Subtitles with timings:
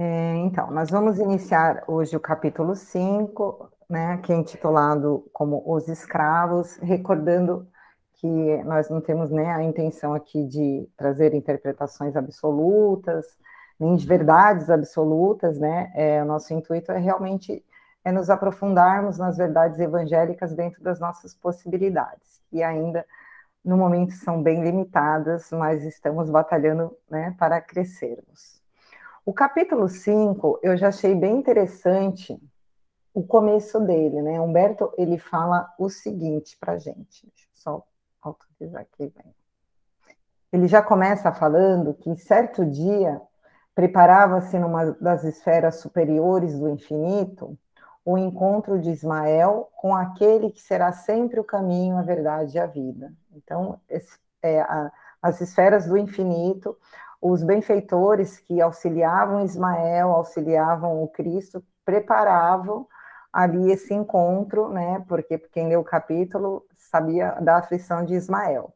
[0.00, 5.88] É, então, nós vamos iniciar hoje o capítulo 5, né, que é intitulado como Os
[5.88, 7.66] Escravos, recordando
[8.14, 8.28] que
[8.62, 13.26] nós não temos né, a intenção aqui de trazer interpretações absolutas,
[13.78, 15.90] nem de verdades absolutas, né?
[15.96, 17.64] É, o nosso intuito é realmente
[18.04, 22.40] é nos aprofundarmos nas verdades evangélicas dentro das nossas possibilidades.
[22.52, 23.04] E ainda,
[23.64, 28.57] no momento, são bem limitadas, mas estamos batalhando né, para crescermos.
[29.28, 32.34] O capítulo 5, eu já achei bem interessante
[33.12, 34.40] o começo dele, né?
[34.40, 37.26] Humberto, ele fala o seguinte para gente.
[37.26, 37.86] Deixa eu só
[38.22, 39.34] autorizar aqui, bem.
[40.50, 43.20] Ele já começa falando que certo dia
[43.74, 47.54] preparava-se numa das esferas superiores do infinito
[48.06, 52.64] o encontro de Ismael com aquele que será sempre o caminho, a verdade e a
[52.64, 53.12] vida.
[53.36, 54.90] Então, esse, é, a,
[55.20, 56.74] as esferas do infinito,
[57.20, 62.86] os benfeitores que auxiliavam Ismael, auxiliavam o Cristo, preparavam
[63.32, 65.04] ali esse encontro, né?
[65.08, 68.72] Porque quem leu o capítulo sabia da aflição de Ismael.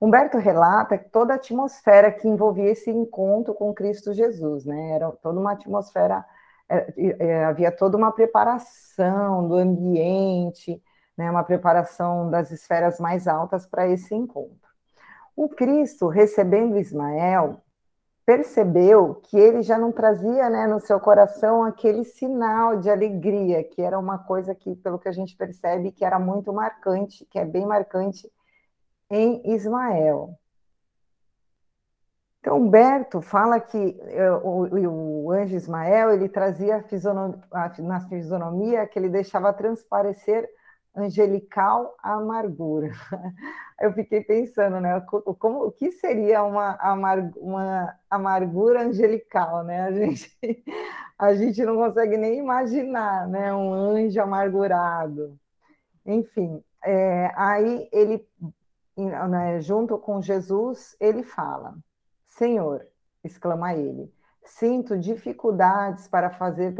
[0.00, 4.92] Humberto relata toda a atmosfera que envolvia esse encontro com Cristo Jesus, né?
[4.92, 6.24] Era toda uma atmosfera
[6.68, 10.82] é, é, havia toda uma preparação do ambiente,
[11.16, 14.68] né, uma preparação das esferas mais altas para esse encontro.
[15.34, 17.62] O Cristo, recebendo Ismael,
[18.28, 23.80] percebeu que ele já não trazia né, no seu coração aquele sinal de alegria, que
[23.80, 27.44] era uma coisa que, pelo que a gente percebe, que era muito marcante, que é
[27.46, 28.30] bem marcante
[29.10, 30.38] em Ismael.
[32.40, 37.40] Então, Humberto fala que eh, o, o, anjo Ismael ele trazia fisionomia,
[37.78, 40.46] na fisionomia que ele deixava transparecer
[40.94, 42.90] angelical amargura.
[43.80, 45.00] Eu fiquei pensando, né?
[45.38, 46.76] Como, o que seria uma,
[47.36, 49.82] uma amargura angelical, né?
[49.82, 50.36] A gente,
[51.18, 53.54] a gente não consegue nem imaginar, né?
[53.54, 55.38] Um anjo amargurado.
[56.04, 58.26] Enfim, é, aí ele,
[58.96, 61.76] né, junto com Jesus, ele fala
[62.24, 62.86] Senhor,
[63.24, 64.12] exclama ele,
[64.44, 66.72] sinto dificuldades para fazer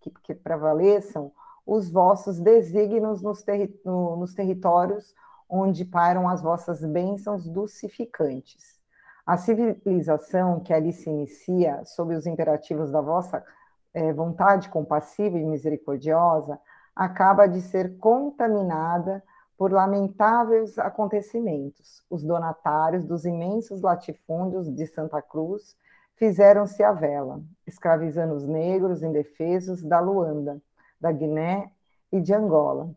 [0.00, 1.30] que, que prevaleçam
[1.66, 5.14] os vossos desígnios nos, terri no, nos territórios
[5.48, 8.80] onde param as vossas bênçãos dulcificantes.
[9.26, 13.44] A civilização que ali se inicia, sob os imperativos da vossa
[13.92, 16.58] é, vontade compassiva e misericordiosa,
[16.94, 19.22] acaba de ser contaminada
[19.58, 22.04] por lamentáveis acontecimentos.
[22.08, 25.76] Os donatários dos imensos latifúndios de Santa Cruz
[26.16, 30.60] fizeram-se à vela, escravizando os negros indefesos da Luanda,
[31.00, 31.70] da Guiné
[32.12, 32.90] e de Angola.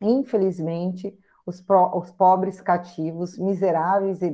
[0.00, 1.16] Infelizmente,
[1.46, 4.30] os, pro, os pobres cativos, miseráveis e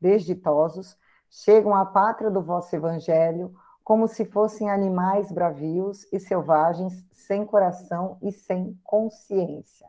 [0.00, 0.96] desditosos,
[1.30, 8.16] chegam à pátria do vosso evangelho como se fossem animais bravios e selvagens, sem coração
[8.22, 9.86] e sem consciência.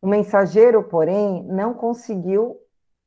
[0.00, 2.56] O mensageiro, porém, não conseguiu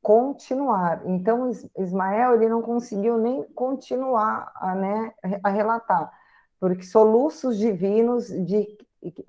[0.02, 1.02] continuar.
[1.06, 6.12] Então, Ismael ele não conseguiu nem continuar a, né, a relatar,
[6.60, 8.66] porque soluços divinos de,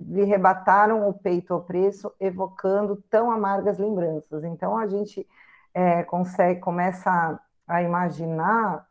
[0.00, 4.44] lhe rebataram o peito opresso, evocando tão amargas lembranças.
[4.44, 5.26] Então, a gente
[5.72, 7.38] é, consegue, começa a,
[7.76, 8.86] a imaginar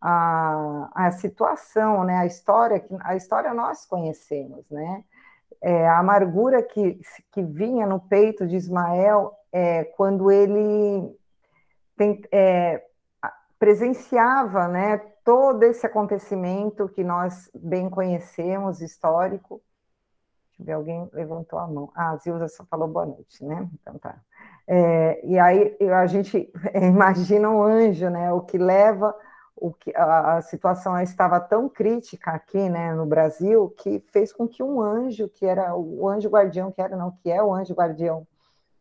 [0.00, 5.04] a, a situação, né, a história, a história nós conhecemos, né?
[5.60, 6.98] é, a amargura que,
[7.32, 11.14] que vinha no peito de Ismael é, quando ele
[11.96, 12.82] tem, é,
[13.58, 14.98] presenciava né,
[15.30, 19.62] todo esse acontecimento que nós bem conhecemos, histórico.
[20.58, 21.88] Deixa eu ver, alguém levantou a mão.
[21.94, 23.70] Ah, a Zilza só falou boa noite, né?
[23.74, 24.18] Então tá.
[24.66, 28.32] É, e aí a gente imagina um anjo, né?
[28.32, 29.14] O que leva
[29.54, 34.48] o que a, a, situação estava tão crítica aqui, né, no Brasil, que fez com
[34.48, 37.72] que um anjo, que era o anjo guardião, que era não, que é o anjo
[37.72, 38.26] guardião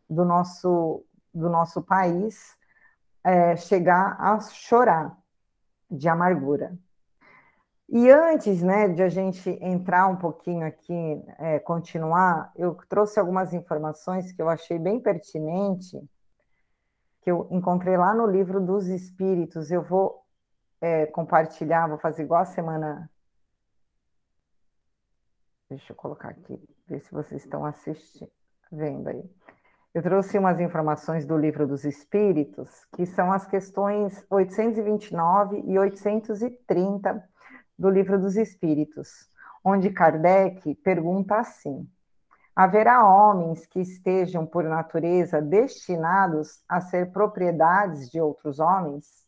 [0.10, 2.58] do nosso do nosso país,
[3.24, 5.16] é, chegar a chorar
[5.90, 6.78] de amargura.
[7.92, 13.52] E antes, né, de a gente entrar um pouquinho aqui, é, continuar, eu trouxe algumas
[13.52, 16.00] informações que eu achei bem pertinente,
[17.22, 19.72] que eu encontrei lá no livro dos Espíritos.
[19.72, 20.24] Eu vou
[20.80, 23.10] é, compartilhar, vou fazer igual a semana.
[25.68, 28.32] Deixa eu colocar aqui, ver se vocês estão assistindo,
[28.72, 29.30] vendo aí.
[29.92, 37.28] Eu trouxe umas informações do livro dos Espíritos, que são as questões 829 e 830
[37.78, 39.28] do livro dos Espíritos,
[39.64, 41.90] onde Kardec pergunta assim:
[42.56, 49.26] Haverá homens que estejam, por natureza, destinados a ser propriedades de outros homens?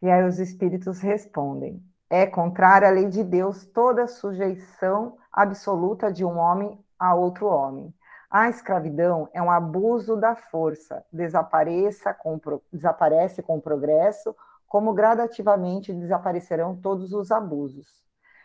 [0.00, 6.24] E aí os espíritos respondem: É contrária à lei de Deus toda sujeição absoluta de
[6.24, 7.92] um homem a outro homem.
[8.36, 11.04] A escravidão é um abuso da força,
[12.18, 12.40] com,
[12.72, 14.34] desaparece com o progresso,
[14.66, 17.86] como gradativamente desaparecerão todos os abusos.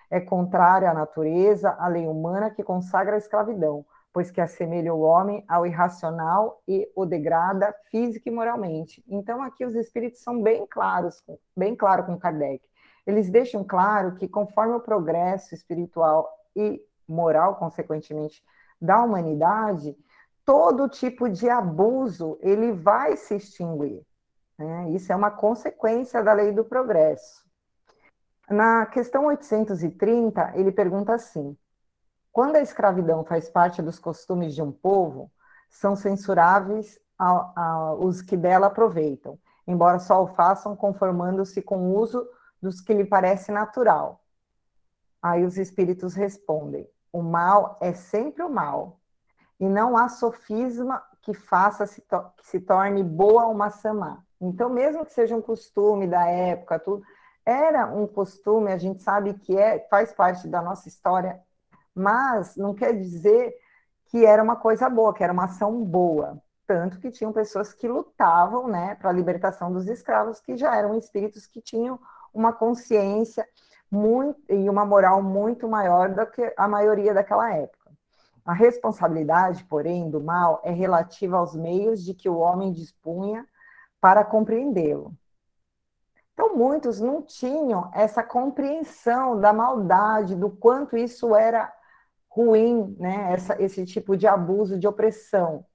[0.07, 3.83] É contrária à natureza, à lei humana que consagra a escravidão,
[4.13, 9.03] pois que assemelha o homem ao irracional e o degrada física e moralmente.
[9.07, 11.23] Então aqui os espíritos são bem claros,
[11.57, 12.63] bem claro com Kardec.
[13.07, 18.43] Eles deixam claro que conforme o progresso espiritual e moral, consequentemente,
[18.81, 19.97] da humanidade,
[20.45, 24.05] todo tipo de abuso ele vai se extinguir.
[24.57, 24.89] Né?
[24.91, 27.43] Isso é uma consequência da lei do progresso.
[28.49, 31.55] Na questão 830, ele pergunta assim:
[32.31, 35.31] quando a escravidão faz parte dos costumes de um povo,
[35.69, 39.37] são censuráveis a, a, os que dela aproveitam,
[39.67, 42.27] embora só o façam conformando-se com o uso
[42.61, 44.23] dos que lhe parece natural.
[45.21, 48.99] Aí os espíritos respondem: o mal é sempre o mal,
[49.59, 54.23] e não há sofisma que faça se que se torne boa uma maçã má.
[54.39, 57.03] Então, mesmo que seja um costume da época, tudo,
[57.45, 61.41] era um costume, a gente sabe que é, faz parte da nossa história,
[61.93, 63.53] mas não quer dizer
[64.05, 66.41] que era uma coisa boa, que era uma ação boa.
[66.65, 70.97] Tanto que tinham pessoas que lutavam né, para a libertação dos escravos, que já eram
[70.97, 71.99] espíritos que tinham
[72.33, 73.45] uma consciência
[73.91, 77.91] muito, e uma moral muito maior do que a maioria daquela época.
[78.45, 83.45] A responsabilidade, porém, do mal é relativa aos meios de que o homem dispunha
[84.01, 85.13] para compreendê-lo.
[86.33, 91.71] Então, muitos não tinham essa compreensão da maldade, do quanto isso era
[92.29, 93.33] ruim, né?
[93.33, 95.65] Essa, esse tipo de abuso, de opressão.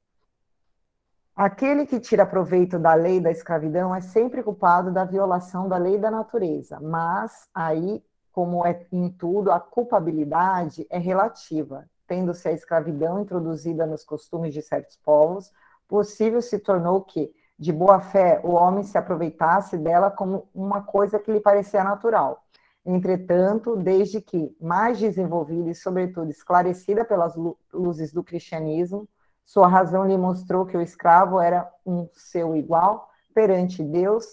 [1.37, 5.99] Aquele que tira proveito da lei da escravidão é sempre culpado da violação da lei
[5.99, 8.01] da natureza, mas aí,
[8.31, 11.89] como é em tudo, a culpabilidade é relativa.
[12.07, 15.51] Tendo-se a escravidão introduzida nos costumes de certos povos,
[15.89, 21.19] possível se tornou que, de boa fé, o homem se aproveitasse dela como uma coisa
[21.19, 22.45] que lhe parecia natural.
[22.87, 27.35] Entretanto, desde que mais desenvolvida e, sobretudo, esclarecida pelas
[27.73, 29.09] luzes do cristianismo,
[29.45, 34.25] sua razão lhe mostrou que o escravo era um seu igual perante Deus,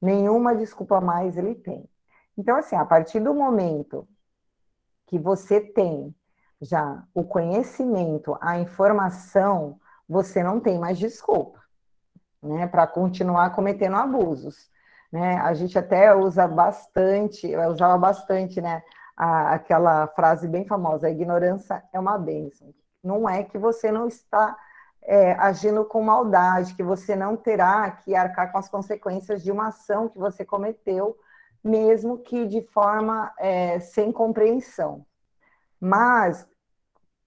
[0.00, 1.88] nenhuma desculpa mais ele tem.
[2.36, 4.06] Então, assim, a partir do momento
[5.06, 6.14] que você tem
[6.60, 9.78] já o conhecimento, a informação,
[10.08, 11.60] você não tem mais desculpa,
[12.42, 14.70] né, para continuar cometendo abusos,
[15.12, 15.36] né?
[15.36, 18.82] A gente até usa bastante, usava bastante, né,
[19.16, 22.74] a, aquela frase bem famosa: a ignorância é uma bênção
[23.06, 24.56] não é que você não está
[25.02, 29.68] é, agindo com maldade, que você não terá que arcar com as consequências de uma
[29.68, 31.16] ação que você cometeu,
[31.62, 35.06] mesmo que de forma é, sem compreensão.
[35.80, 36.46] Mas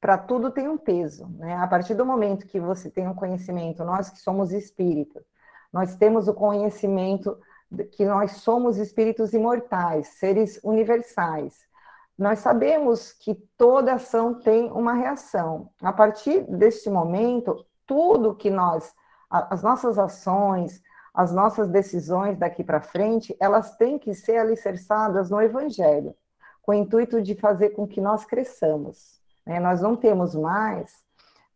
[0.02, 1.56] para tudo tem um peso, né?
[1.58, 5.24] A partir do momento que você tem um conhecimento, nós que somos espíritas,
[5.72, 7.38] nós temos o conhecimento
[7.92, 11.69] que nós somos espíritos imortais, seres universais
[12.20, 15.70] nós sabemos que toda ação tem uma reação.
[15.82, 18.94] A partir deste momento, tudo que nós,
[19.30, 20.82] as nossas ações,
[21.14, 26.14] as nossas decisões daqui para frente, elas têm que ser alicerçadas no Evangelho,
[26.62, 29.22] com o intuito de fazer com que nós cresçamos.
[29.46, 29.58] Né?
[29.62, 30.92] Nós não temos mais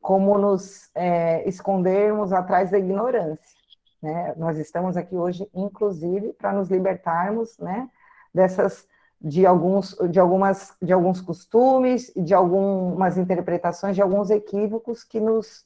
[0.01, 3.57] como nos é, escondermos atrás da ignorância.
[4.01, 4.33] Né?
[4.37, 7.89] Nós estamos aqui hoje, inclusive, para nos libertarmos né,
[8.33, 8.87] dessas
[9.23, 15.65] de alguns, de algumas, de alguns costumes, de algumas interpretações, de alguns equívocos que nos,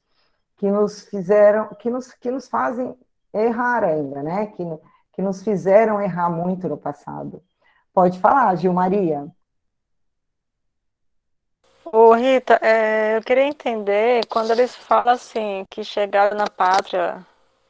[0.57, 2.95] que nos fizeram, que nos, que nos fazem
[3.33, 4.47] errar ainda, né?
[4.47, 4.63] Que,
[5.13, 7.41] que nos fizeram errar muito no passado.
[7.91, 9.27] Pode falar, Gil Maria.
[11.85, 17.25] Ô, Rita, é, eu queria entender quando eles falam assim que chegaram na pátria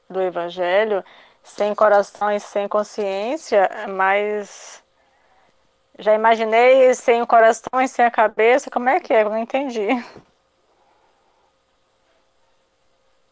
[0.09, 1.01] do Evangelho
[1.43, 4.83] sem coração e sem consciência, mas
[5.99, 8.69] já imaginei sem o coração e sem a cabeça.
[8.69, 9.23] Como é que é?
[9.23, 9.87] Eu não entendi.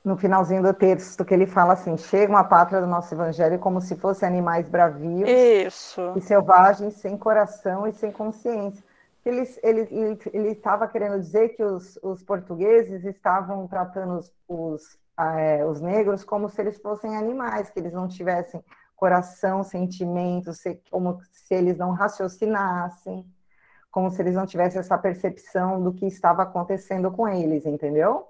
[0.03, 3.81] No finalzinho do texto, que ele fala assim: chegam à pátria do nosso evangelho como
[3.81, 6.13] se fossem animais bravios Isso.
[6.15, 8.83] e selvagens, sem coração e sem consciência.
[9.25, 9.41] Ele
[10.51, 16.47] estava querendo dizer que os, os portugueses estavam tratando os, os, é, os negros como
[16.47, 18.63] se eles fossem animais, que eles não tivessem
[18.95, 20.59] coração, sentimentos,
[20.89, 23.25] como se eles não raciocinassem,
[23.91, 28.27] como se eles não tivessem essa percepção do que estava acontecendo com eles, entendeu?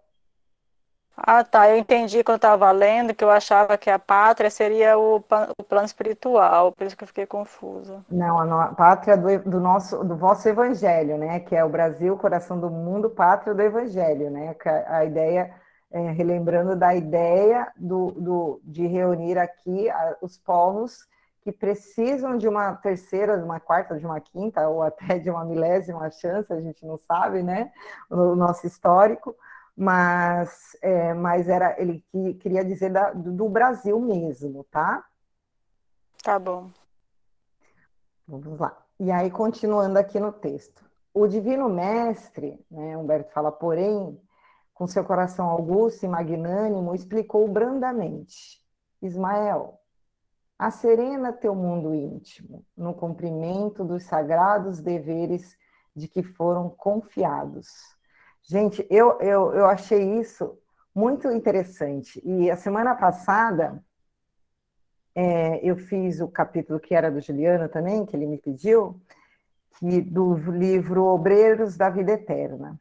[1.18, 1.70] Ah, tá.
[1.70, 5.16] Eu entendi quando estava lendo que eu achava que a pátria seria o,
[5.58, 8.04] o, plano espiritual, por isso que eu fiquei confusa.
[8.10, 11.40] Não, a, pátria do, do, nosso, do vosso evangelho, né?
[11.40, 14.56] Que é o Brasil, coração do mundo, pátria do evangelho, né?
[14.66, 15.54] A, a ideia,
[15.92, 21.08] é, relembrando da ideia do, do, de reunir aqui a, os povos
[21.42, 25.46] que precisam de uma terceira, de uma quarta, de uma quinta, ou até de uma
[25.46, 27.72] milésima chance, a gente não sabe, né?
[28.10, 29.36] O nosso histórico
[29.76, 35.04] mas, é, mas era ele que, queria dizer da, do Brasil mesmo, tá?
[36.24, 36.72] Tá bom.
[38.28, 38.76] Vamos lá.
[39.00, 40.84] E aí, continuando aqui no texto.
[41.14, 44.20] O Divino Mestre, né, Humberto fala, porém,
[44.76, 48.64] com seu coração augusto e magnânimo, explicou brandamente:
[49.02, 49.80] Ismael,
[50.60, 55.58] acerena teu mundo íntimo no cumprimento dos sagrados deveres
[55.96, 57.96] de que foram confiados
[58.48, 60.58] Gente, eu, eu, eu achei isso
[60.94, 62.22] muito interessante.
[62.24, 63.84] E a semana passada,
[65.16, 69.02] é, eu fiz o capítulo que era do Juliano também, que ele me pediu,
[69.80, 72.80] que, do livro Obreiros da Vida Eterna.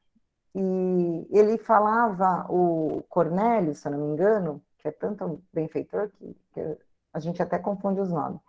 [0.54, 6.37] E ele falava, o Cornélio, se eu não me engano, que é tanto benfeitor que,
[6.52, 6.78] que
[7.12, 8.40] a gente até confunde os nomes,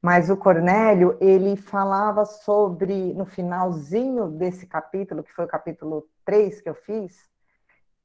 [0.00, 6.60] mas o Cornélio, ele falava sobre, no finalzinho desse capítulo, que foi o capítulo 3
[6.60, 7.30] que eu fiz,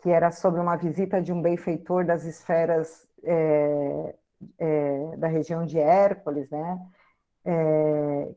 [0.04, 4.16] que era sobre uma visita de um benfeitor das esferas é,
[4.60, 6.80] é, da região de Hércules, né?
[7.44, 8.30] É,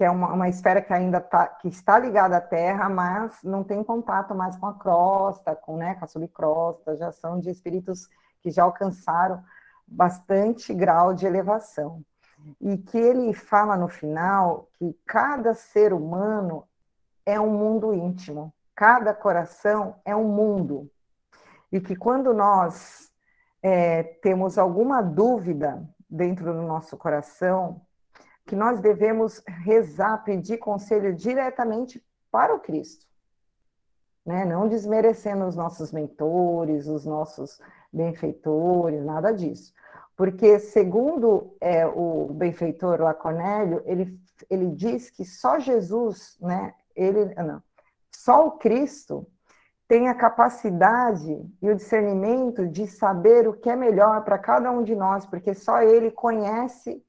[0.00, 3.62] que é uma, uma esfera que ainda tá, que está ligada à Terra, mas não
[3.62, 8.08] tem contato mais com a crosta, com, né, com a subcrosta, já são de espíritos
[8.40, 9.44] que já alcançaram
[9.86, 12.02] bastante grau de elevação.
[12.58, 16.64] E que ele fala no final que cada ser humano
[17.26, 20.90] é um mundo íntimo, cada coração é um mundo,
[21.70, 23.12] e que quando nós
[23.62, 27.82] é, temos alguma dúvida dentro do nosso coração,
[28.50, 33.06] que nós devemos rezar, pedir conselho diretamente para o Cristo,
[34.26, 34.44] né?
[34.44, 37.60] não desmerecendo os nossos mentores, os nossos
[37.92, 39.72] benfeitores, nada disso
[40.20, 47.62] porque, segundo é, o benfeitor Laconélio, ele, ele diz que só Jesus, né, ele, não,
[48.14, 49.26] só o Cristo
[49.88, 54.82] tem a capacidade e o discernimento de saber o que é melhor para cada um
[54.82, 57.02] de nós, porque só ele conhece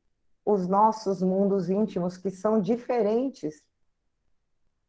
[0.46, 3.64] os nossos mundos íntimos, que são diferentes.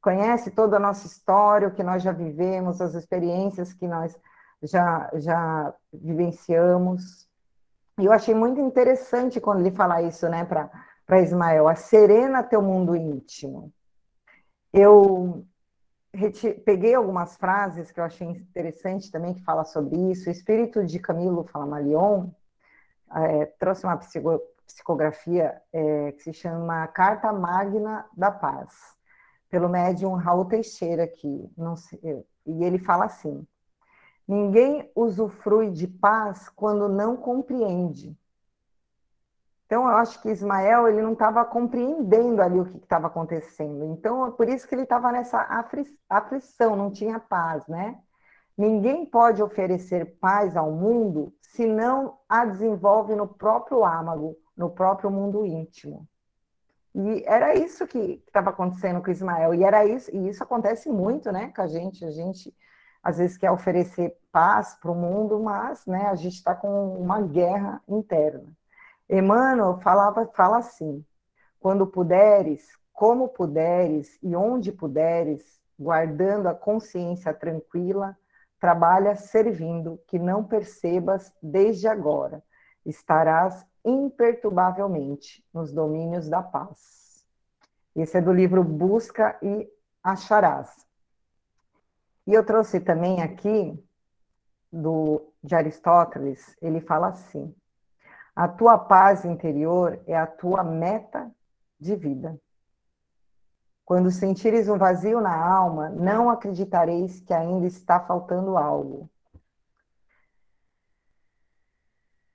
[0.01, 4.19] Conhece toda a nossa história, o que nós já vivemos, as experiências que nós
[4.63, 7.29] já, já vivenciamos.
[7.99, 12.63] E eu achei muito interessante quando ele fala isso, né, para Ismael, a serena teu
[12.63, 13.73] mundo íntimo.
[14.73, 15.47] Eu
[16.65, 20.29] peguei algumas frases que eu achei interessante também, que fala sobre isso.
[20.29, 22.31] O espírito de Camilo Flammarion
[23.15, 23.99] é, trouxe uma
[24.75, 28.73] psicografia é, que se chama Carta Magna da Paz,
[29.51, 31.51] pelo médium Raul Teixeira, aqui.
[31.77, 33.47] Sei, e ele fala assim,
[34.27, 38.17] Ninguém usufrui de paz quando não compreende.
[39.67, 43.85] Então, eu acho que Ismael ele não estava compreendendo ali o que estava acontecendo.
[43.85, 47.99] Então, é por isso que ele estava nessa afli aflição, não tinha paz, né?
[48.57, 55.11] Ninguém pode oferecer paz ao mundo se não a desenvolve no próprio âmago, no próprio
[55.11, 56.07] mundo íntimo.
[56.95, 59.55] E era isso que estava acontecendo com Ismael.
[59.55, 62.05] E era isso, e isso acontece muito, né, com a gente.
[62.05, 62.55] A gente
[63.03, 67.21] às vezes quer oferecer paz para o mundo, mas né, a gente está com uma
[67.23, 68.53] guerra interna.
[69.09, 71.05] Emmanuel falava, fala assim:
[71.59, 78.17] quando puderes, como puderes e onde puderes, guardando a consciência tranquila,
[78.61, 82.43] trabalha servindo, que não percebas desde agora,
[82.87, 87.25] estarás imperturbavelmente nos domínios da paz.
[87.95, 89.69] Esse é do livro Busca e
[90.03, 90.87] Acharás.
[92.27, 93.79] E eu trouxe também aqui,
[94.73, 97.55] do, de Aristóteles, ele fala assim:
[98.35, 101.31] a tua paz interior é a tua meta
[101.79, 102.41] de vida.
[103.85, 109.11] Quando sentires um vazio na alma, não acreditareis que ainda está faltando algo.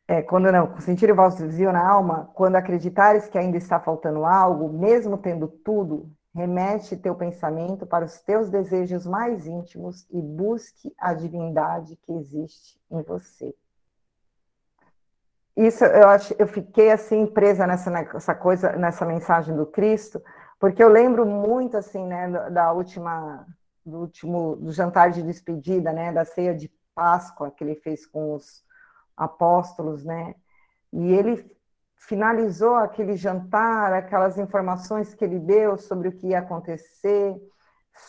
[0.08, 4.72] É, quando não, sentir o vazio na alma, quando acreditares que ainda está faltando algo,
[4.72, 11.12] mesmo tendo tudo, Remete teu pensamento para os teus desejos mais íntimos e busque a
[11.12, 13.56] divindade que existe em você.
[15.56, 20.22] Isso eu acho, eu fiquei assim presa nessa, nessa coisa, nessa mensagem do Cristo,
[20.60, 23.44] porque eu lembro muito assim, né, da última
[23.84, 28.36] do último do jantar de despedida, né, da ceia de Páscoa que ele fez com
[28.36, 28.64] os
[29.18, 30.36] apóstolos, né?
[30.94, 31.58] E ele
[31.98, 37.36] finalizou aquele jantar, aquelas informações que ele deu sobre o que ia acontecer,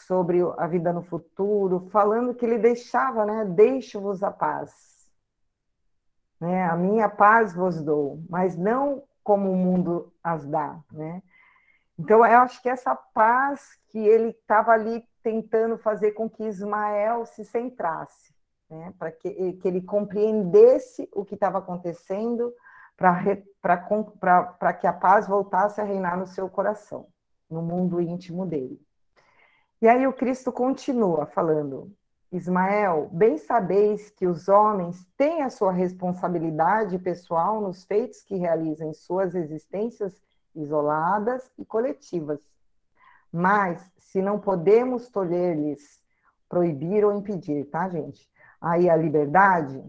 [0.07, 3.45] sobre a vida no futuro, falando que ele deixava, né?
[3.45, 5.11] Deixo-vos a paz.
[6.41, 6.65] Né?
[6.67, 11.23] A minha paz vos dou, mas não como o mundo as dá, né?
[11.99, 17.27] Então, eu acho que essa paz que ele estava ali tentando fazer com que Ismael
[17.27, 18.33] se centrasse,
[18.71, 18.93] né?
[18.99, 22.53] para que, que ele compreendesse o que estava acontecendo,
[22.97, 27.07] para que a paz voltasse a reinar no seu coração,
[27.49, 28.81] no mundo íntimo dele.
[29.81, 31.93] E aí o Cristo continua falando:
[32.33, 38.91] Ismael, bem sabeis que os homens têm a sua responsabilidade pessoal nos feitos que realizam
[38.91, 40.21] em suas existências
[40.55, 42.41] isoladas e coletivas.
[43.33, 46.03] Mas, se não podemos tolher-lhes,
[46.49, 48.29] proibir ou impedir, tá, gente?
[48.61, 49.83] Aí a liberdade,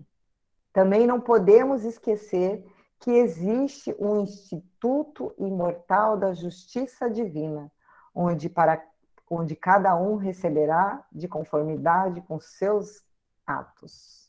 [0.71, 2.65] também não podemos esquecer
[2.99, 7.71] que existe um instituto imortal da justiça divina,
[8.13, 8.83] onde para
[9.29, 13.03] onde cada um receberá de conformidade com seus
[13.45, 14.27] atos.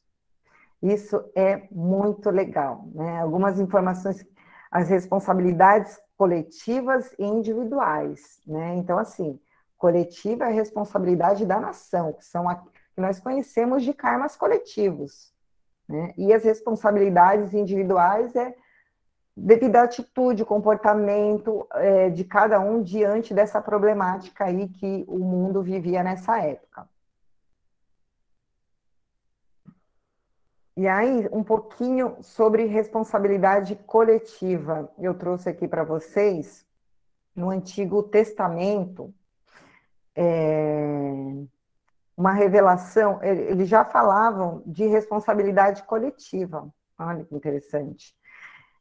[0.82, 3.20] Isso é muito legal, né?
[3.20, 4.24] Algumas informações,
[4.70, 8.74] as responsabilidades coletivas e individuais, né?
[8.76, 9.40] Então, assim,
[9.78, 12.62] coletiva é a responsabilidade da nação, que são a,
[13.00, 15.32] nós conhecemos de karmas coletivos,
[15.88, 16.14] né?
[16.16, 18.54] E as responsabilidades individuais é
[19.36, 25.62] devido à atitude, comportamento é, de cada um diante dessa problemática aí que o mundo
[25.62, 26.88] vivia nessa época.
[30.76, 34.90] E aí, um pouquinho sobre responsabilidade coletiva.
[34.98, 36.64] Eu trouxe aqui para vocês,
[37.34, 39.12] no Antigo Testamento,
[40.14, 41.44] é,
[42.20, 46.68] uma revelação, eles já falavam de responsabilidade coletiva.
[46.98, 48.14] Olha que interessante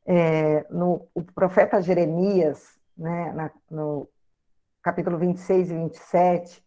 [0.10, 4.10] é, no o profeta Jeremias, né, na, no
[4.82, 6.66] capítulo 26 e 27,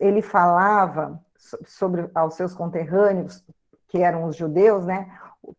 [0.00, 1.20] ele falava
[1.66, 3.44] sobre aos seus conterrâneos,
[3.88, 5.10] que eram os judeus, né,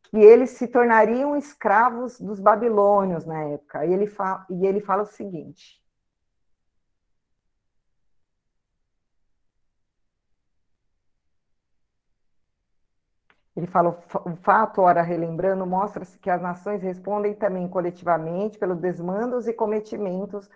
[0.04, 3.86] que eles se tornariam escravos dos babilônios na época.
[3.86, 5.79] E ele, fala, e ele fala o seguinte:
[13.60, 19.48] Ele fala: o fato, ora relembrando, mostra-se que as nações respondem também coletivamente pelos desmandos
[19.48, 20.50] e cometimentos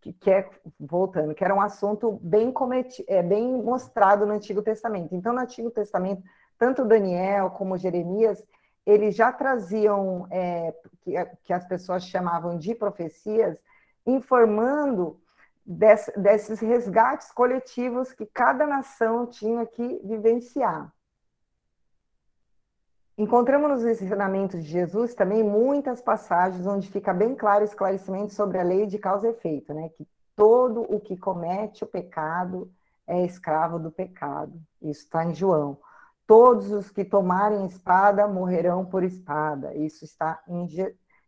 [0.00, 4.62] que, que é, voltando, que era um assunto bem, cometi, é, bem mostrado no Antigo
[4.62, 5.14] Testamento.
[5.14, 6.24] Então, no Antigo Testamento,
[6.58, 8.44] tanto Daniel como Jeremias,
[8.84, 11.12] eles já traziam, é, que,
[11.44, 13.62] que, as pessoas chamavam de profecias,
[14.04, 15.20] informando
[15.64, 20.92] desse, desses resgates coletivos que cada nação tinha que vivenciar.
[23.20, 28.58] Encontramos nos ensinamentos de Jesus também muitas passagens onde fica bem claro o esclarecimento sobre
[28.58, 29.90] a lei de causa e efeito, né?
[29.90, 32.72] Que todo o que comete o pecado
[33.06, 34.58] é escravo do pecado.
[34.80, 35.76] Isso está em João.
[36.26, 39.74] Todos os que tomarem espada morrerão por espada.
[39.74, 40.66] Isso está em,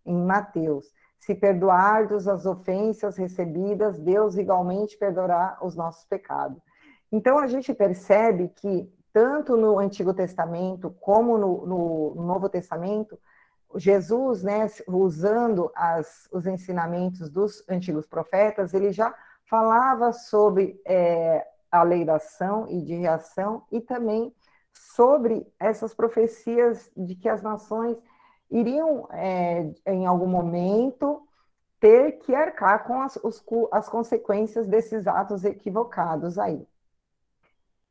[0.07, 0.87] em Mateus.
[1.19, 6.63] Se perdoardes as ofensas recebidas, Deus igualmente perdoará os nossos pecados.
[7.13, 13.19] Então a gente percebe que tanto no Antigo Testamento como no, no, Novo Testamento,
[13.77, 21.83] Jesus, né, usando as, os ensinamentos dos antigos profetas, ele já falava sobre é, a
[21.83, 24.35] lei da ação e de reação e também
[24.73, 28.03] sobre essas profecias de que as nações
[28.51, 31.27] iriam, é, em algum momento,
[31.81, 36.67] ter que arcar com as, os, as consequências desses atos equivocados aí.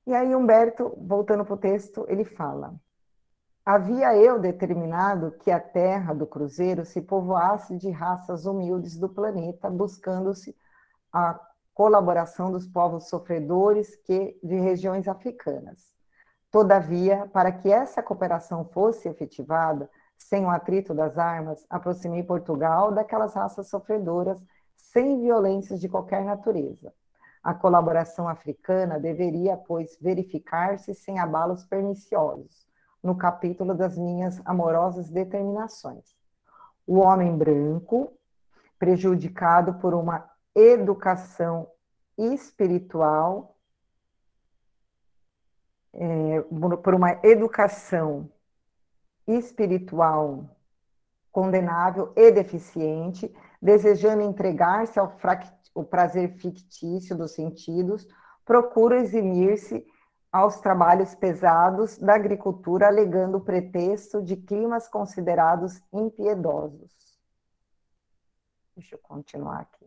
[0.06, 2.76] E aí Humberto, voltando para o texto, ele fala:
[3.64, 9.70] Havia eu determinado que a terra do cruzeiro se povoasse de raças humildes do planeta,
[9.70, 10.56] buscando-se
[11.14, 11.40] a
[11.74, 15.94] colaboração dos povos sofredores que de regiões africanas.
[16.50, 23.34] Todavia, para que essa cooperação fosse efetivada, sem o atrito das armas, aproximei Portugal daquelas
[23.34, 24.44] raças sofredoras
[24.76, 26.94] sem violências de qualquer natureza.
[27.44, 32.68] A colaboração africana deveria, pois, verificar-se sem abalos perniciosos,
[33.02, 36.16] no capítulo das minhas amorosas determinações.
[36.86, 38.14] O homem branco,
[38.78, 41.68] prejudicado por uma educação
[42.18, 43.56] espiritual,
[45.94, 46.42] é,
[46.84, 48.30] por uma educação
[49.28, 50.46] espiritual
[51.32, 55.18] condenável e deficiente, desejando entregar-se ao
[55.74, 58.08] o prazer fictício dos sentidos,
[58.46, 59.86] procura eximir-se
[60.32, 67.20] aos trabalhos pesados da agricultura, alegando o pretexto de climas considerados impiedosos.
[68.76, 69.86] Deixa eu continuar aqui.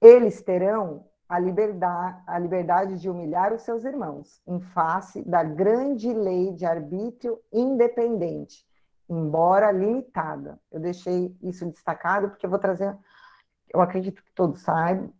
[0.00, 6.12] Eles terão a liberdade, a liberdade de humilhar os seus irmãos, em face da grande
[6.12, 8.66] lei de arbítrio independente,
[9.08, 10.58] embora limitada.
[10.70, 12.96] Eu deixei isso destacado porque eu vou trazer,
[13.72, 15.12] eu acredito que todos saibam,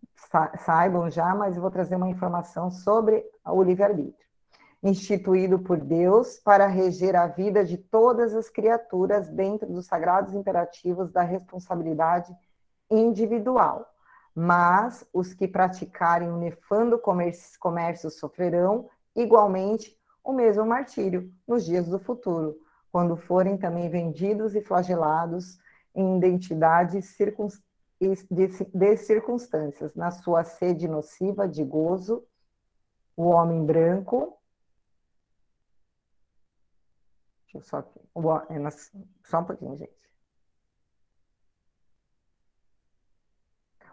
[0.59, 4.29] saibam já, mas eu vou trazer uma informação sobre o livre-arbítrio.
[4.83, 11.13] Instituído por Deus para reger a vida de todas as criaturas dentro dos sagrados imperativos
[11.13, 12.35] da responsabilidade
[12.91, 13.87] individual.
[14.35, 21.99] Mas os que praticarem o nefando comércio, sofrerão igualmente o mesmo martírio nos dias do
[21.99, 22.57] futuro,
[22.91, 25.59] quando forem também vendidos e flagelados
[25.95, 27.70] em identidades circunstâncias
[28.01, 32.27] de, de circunstâncias, na sua sede nociva de gozo,
[33.15, 34.39] o homem branco.
[37.45, 38.01] Deixa eu só aqui.
[38.49, 38.71] É
[39.25, 40.01] só um pouquinho, gente.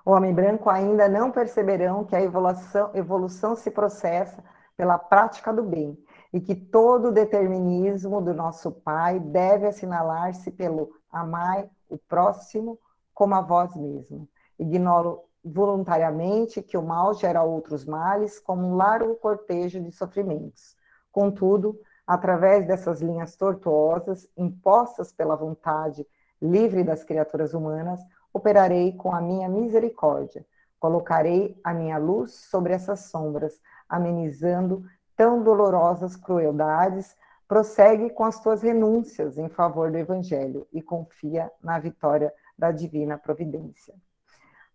[0.06, 4.42] O homem branco ainda não perceberão que a evolução, evolução se processa
[4.78, 10.94] pela prática do bem e que todo o determinismo do nosso Pai deve assinalar-se pelo
[11.12, 12.80] amar o próximo
[13.18, 14.30] como a vós mesmo.
[14.60, 20.76] Ignoro voluntariamente que o mal gera outros males, como um largo cortejo de sofrimentos.
[21.12, 26.06] Contudo, através dessas linhas tortuosas, impostas pela vontade
[26.40, 28.00] livre das criaturas humanas,
[28.32, 30.46] operarei com a minha misericórdia.
[30.80, 34.84] Colocarei a minha luz sobre essas sombras, amenizando
[35.16, 37.18] tão dolorosas crueldades.
[37.48, 43.18] Prossegue com as tuas renúncias em favor do Evangelho e confia na vitória da divina
[43.18, 43.94] providência.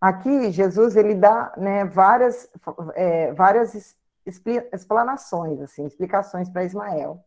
[0.01, 2.51] Aqui, Jesus, ele dá né, várias,
[2.95, 3.97] é, várias
[4.73, 7.21] explanações, assim, explicações para Ismael.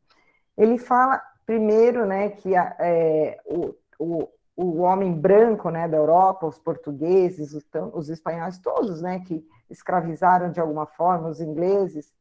[0.58, 6.48] Ele fala, primeiro, né, que a, é, o, o, o homem branco né, da Europa,
[6.48, 12.14] os portugueses, os, os espanhóis, todos né, que escravizaram de alguma forma, os ingleses,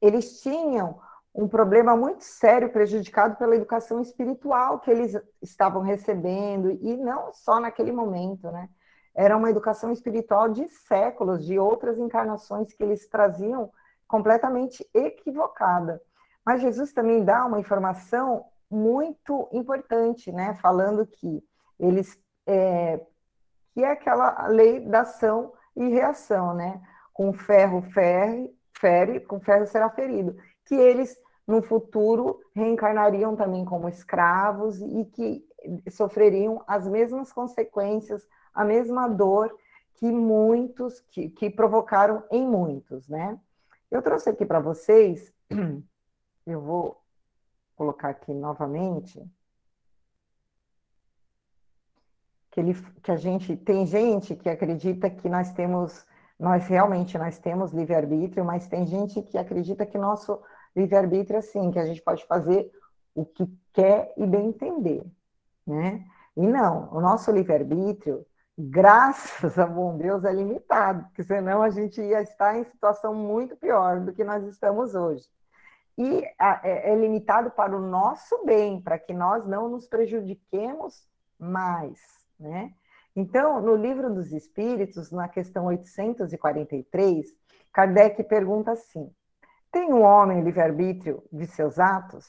[0.00, 0.98] eles tinham
[1.34, 7.58] um problema muito sério prejudicado pela educação espiritual que eles estavam recebendo, e não só
[7.58, 8.68] naquele momento, né?
[9.14, 13.70] Era uma educação espiritual de séculos, de outras encarnações que eles traziam
[14.06, 16.00] completamente equivocada.
[16.44, 20.54] Mas Jesus também dá uma informação muito importante, né?
[20.54, 21.42] Falando que
[21.78, 23.00] eles é,
[23.74, 26.80] que é aquela lei da ação e reação, né?
[27.12, 33.88] Com ferro fere, fere, com ferro será ferido que eles no futuro reencarnariam também como
[33.88, 35.46] escravos e que
[35.90, 39.56] sofreriam as mesmas consequências, a mesma dor
[39.94, 43.38] que muitos, que, que provocaram em muitos, né?
[43.90, 45.32] Eu trouxe aqui para vocês,
[46.46, 47.00] eu vou
[47.76, 49.22] colocar aqui novamente,
[52.50, 56.06] que, ele, que a gente, tem gente que acredita que nós temos
[56.38, 60.42] nós realmente nós temos livre-arbítrio, mas tem gente que acredita que nosso
[60.74, 62.70] livre-arbítrio assim, que a gente pode fazer
[63.14, 65.04] o que quer e bem entender,
[65.66, 66.04] né?
[66.36, 68.24] E não, o nosso livre-arbítrio,
[68.56, 73.56] graças a bom Deus, é limitado, porque senão a gente ia estar em situação muito
[73.56, 75.24] pior do que nós estamos hoje.
[75.98, 81.06] E é, é limitado para o nosso bem, para que nós não nos prejudiquemos
[81.38, 82.00] mais,
[82.40, 82.72] né?
[83.14, 87.26] Então, no livro dos Espíritos, na questão 843,
[87.70, 89.10] Kardec pergunta assim:
[89.72, 92.26] tem o um homem livre-arbítrio de seus atos?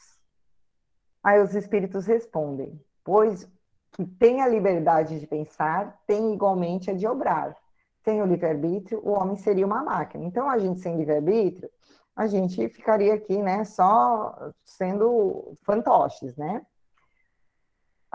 [1.21, 3.47] Aí os espíritos respondem: pois
[3.91, 7.55] que tem a liberdade de pensar, tem igualmente a de obrar.
[8.03, 10.25] Sem o livre-arbítrio, o homem seria uma máquina.
[10.25, 11.69] Então, a gente sem livre-arbítrio,
[12.15, 16.65] a gente ficaria aqui, né, só sendo fantoches, né?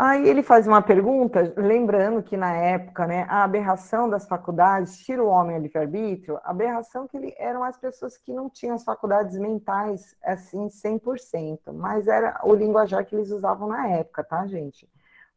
[0.00, 5.20] Aí ele faz uma pergunta, lembrando que na época, né, a aberração das faculdades tira
[5.20, 8.84] o homem a livre-arbítrio, a aberração que ele, eram as pessoas que não tinham as
[8.84, 14.88] faculdades mentais, assim, 100%, mas era o linguajar que eles usavam na época, tá, gente?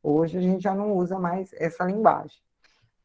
[0.03, 2.39] Hoje a gente já não usa mais essa linguagem.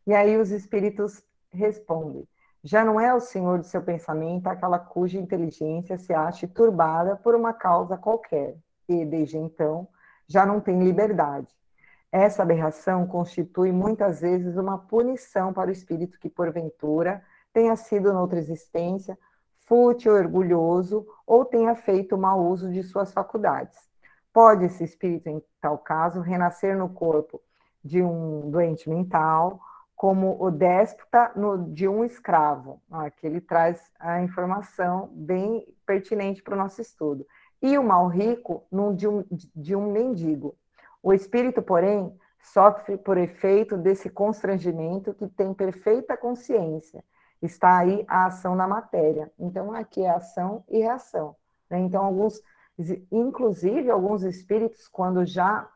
[0.07, 2.29] E aí os espíritos respondem,
[2.62, 7.35] já não é o senhor do seu pensamento aquela cuja inteligência se ache turbada por
[7.35, 9.88] uma causa qualquer, e, desde então,
[10.29, 11.49] já não tem liberdade.
[12.11, 18.39] Essa aberração constitui muitas vezes uma punição para o espírito que, porventura, tenha sido noutra
[18.39, 19.19] existência
[19.67, 23.77] fútil, orgulhoso ou tenha feito mau uso de suas faculdades.
[24.33, 27.41] Pode esse espírito, em tal caso, renascer no corpo
[27.83, 29.61] de um doente mental
[29.95, 32.83] como o déspota no, de um escravo.
[32.91, 37.27] Aqui ele traz a informação bem pertinente para o nosso estudo.
[37.67, 40.57] E o mal rico no, de, um, de um mendigo.
[41.03, 47.03] O espírito, porém, sofre por efeito desse constrangimento que tem perfeita consciência.
[47.43, 49.33] Está aí a ação na matéria.
[49.37, 51.35] Então, aqui é ação e reação.
[51.69, 51.81] Né?
[51.81, 52.41] Então, alguns,
[53.11, 55.69] inclusive, alguns espíritos, quando já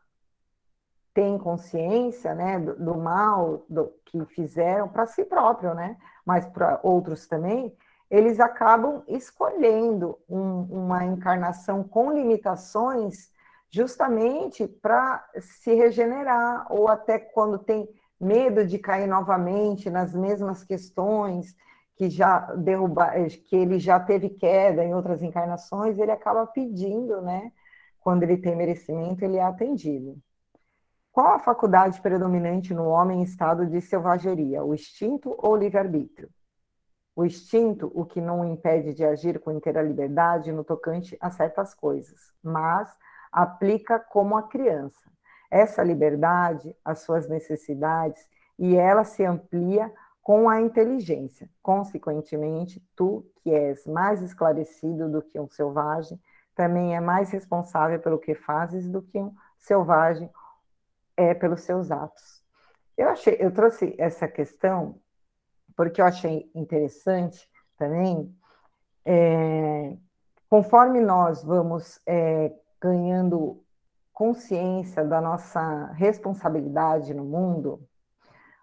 [1.13, 6.79] têm consciência né, do, do mal do, que fizeram para si próprio, né, mas para
[6.83, 7.75] outros também,
[8.11, 13.31] eles acabam escolhendo um, uma encarnação com limitações
[13.69, 17.87] justamente para se regenerar, ou até quando tem
[18.19, 21.55] medo de cair novamente nas mesmas questões
[21.95, 23.11] que já derruba,
[23.45, 27.53] que ele já teve queda em outras encarnações, ele acaba pedindo, né?
[28.01, 30.17] Quando ele tem merecimento, ele é atendido.
[31.13, 36.29] Qual a faculdade predominante no homem em estado de selvageria, o instinto ou o livre-arbítrio?
[37.21, 41.71] O instinto, o que não impede de agir com inteira liberdade no tocante a certas
[41.71, 42.91] coisas, mas
[43.31, 45.07] aplica como a criança.
[45.51, 51.47] Essa liberdade, as suas necessidades, e ela se amplia com a inteligência.
[51.61, 56.19] Consequentemente, tu, que és mais esclarecido do que um selvagem,
[56.55, 60.27] também é mais responsável pelo que fazes do que um selvagem
[61.15, 62.43] é pelos seus atos.
[62.97, 64.99] Eu achei, eu trouxe essa questão
[65.81, 68.31] porque eu achei interessante também.
[69.03, 69.97] É,
[70.47, 73.63] conforme nós vamos é, ganhando
[74.13, 77.81] consciência da nossa responsabilidade no mundo,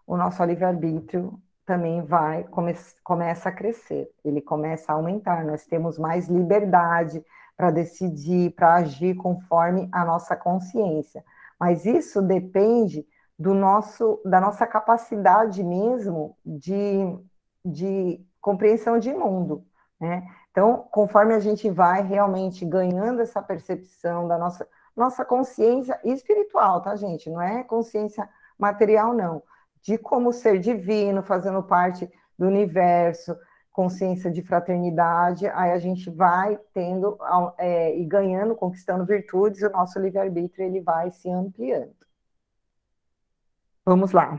[0.06, 5.44] o nosso livre-arbítrio também vai come, começa a crescer, ele começa a aumentar.
[5.44, 7.20] Nós temos mais liberdade
[7.56, 11.24] para decidir, para agir conforme a nossa consciência.
[11.58, 13.04] Mas isso depende
[13.38, 17.16] do nosso, da nossa capacidade mesmo de,
[17.64, 19.64] de compreensão de mundo.
[20.00, 20.26] Né?
[20.50, 26.96] Então, conforme a gente vai realmente ganhando essa percepção da nossa, nossa consciência espiritual, tá,
[26.96, 27.30] gente?
[27.30, 29.42] Não é consciência material, não.
[29.82, 33.36] De como ser divino, fazendo parte do universo,
[33.72, 37.16] consciência de fraternidade, aí a gente vai tendo
[37.56, 41.94] é, e ganhando, conquistando virtudes, o nosso livre-arbítrio ele vai se ampliando.
[43.88, 44.38] Vamos lá.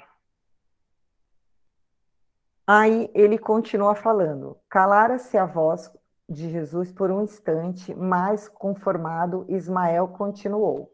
[2.68, 5.92] Aí ele continua falando: calara-se a voz
[6.30, 10.94] de Jesus por um instante, mais conformado, Ismael continuou: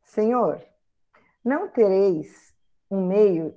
[0.00, 0.62] Senhor,
[1.44, 2.54] não tereis
[2.90, 3.54] um meio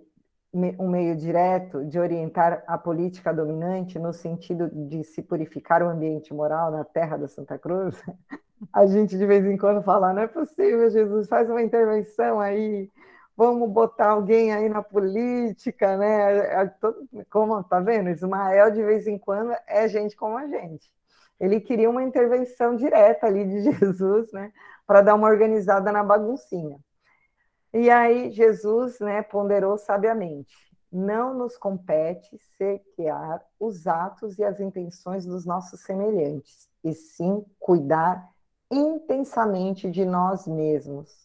[0.53, 6.33] um meio direto de orientar a política dominante no sentido de se purificar o ambiente
[6.33, 7.95] moral na terra da Santa Cruz?
[8.73, 12.89] A gente de vez em quando fala, não é possível, Jesus, faz uma intervenção aí,
[13.35, 16.37] vamos botar alguém aí na política, né?
[16.37, 18.09] É, é como tá vendo?
[18.09, 20.91] Ismael de vez em quando é gente como a gente.
[21.39, 24.51] Ele queria uma intervenção direta ali de Jesus, né,
[24.87, 26.79] para dar uma organizada na baguncinha.
[27.73, 30.55] E aí Jesus, né, ponderou sabiamente:
[30.91, 38.29] não nos compete sequear os atos e as intenções dos nossos semelhantes, e sim cuidar
[38.71, 41.22] intensamente de nós mesmos,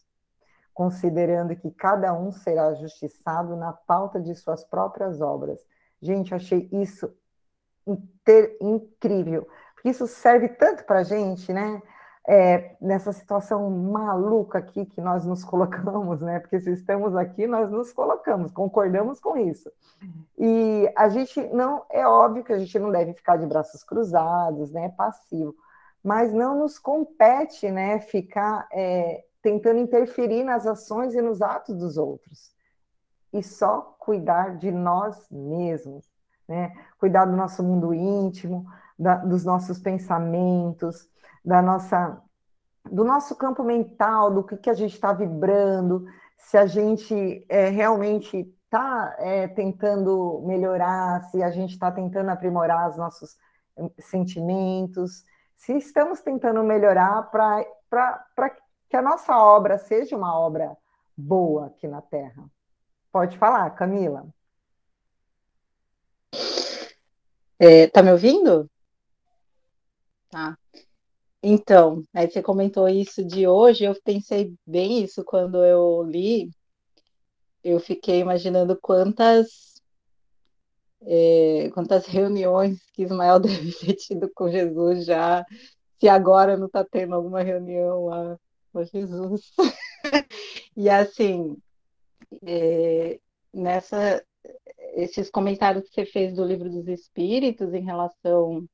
[0.79, 5.59] considerando que cada um será justiçado na pauta de suas próprias obras.
[6.01, 7.13] Gente, achei isso
[8.61, 11.81] incrível, porque isso serve tanto para a gente, né?
[12.25, 16.39] é, nessa situação maluca aqui que nós nos colocamos, né?
[16.39, 19.69] Porque se estamos aqui, nós nos colocamos, concordamos com isso.
[20.37, 24.71] E a gente não, é óbvio que a gente não deve ficar de braços cruzados,
[24.71, 24.93] né?
[24.95, 25.53] Passivo,
[26.01, 27.99] mas não nos compete, né?
[27.99, 32.51] Ficar é, tentando interferir nas ações e nos atos dos outros.
[33.31, 36.05] E só cuidar de nós mesmos,
[36.47, 36.73] né?
[36.99, 38.65] Cuidar do nosso mundo íntimo,
[38.97, 41.07] da, dos nossos pensamentos,
[41.45, 42.21] da nossa,
[42.85, 46.05] do nosso campo mental, do que, que a gente está vibrando,
[46.37, 52.89] se a gente é, realmente está é, tentando melhorar, se a gente está tentando aprimorar
[52.89, 53.37] os nossos
[53.77, 55.23] hum, sentimentos,
[55.55, 58.55] se estamos tentando melhorar para
[58.89, 60.75] que a nossa obra seja uma obra
[61.15, 62.49] boa aqui na Terra.
[63.11, 64.27] Pode falar, Camila.
[67.59, 68.69] É, tá me ouvindo?
[70.29, 70.57] Tá.
[71.41, 76.49] Então, aí você comentou isso de hoje, eu pensei bem isso quando eu li.
[77.63, 79.69] Eu fiquei imaginando quantas
[81.01, 85.45] é, quantas reuniões que Ismael deve ter tido com Jesus já,
[85.99, 88.37] se agora não está tendo alguma reunião lá
[88.71, 89.51] com Jesus.
[90.75, 91.57] e assim,
[92.43, 93.19] é,
[93.53, 94.23] nessa
[94.95, 98.65] esses comentários que você fez do livro dos Espíritos em relação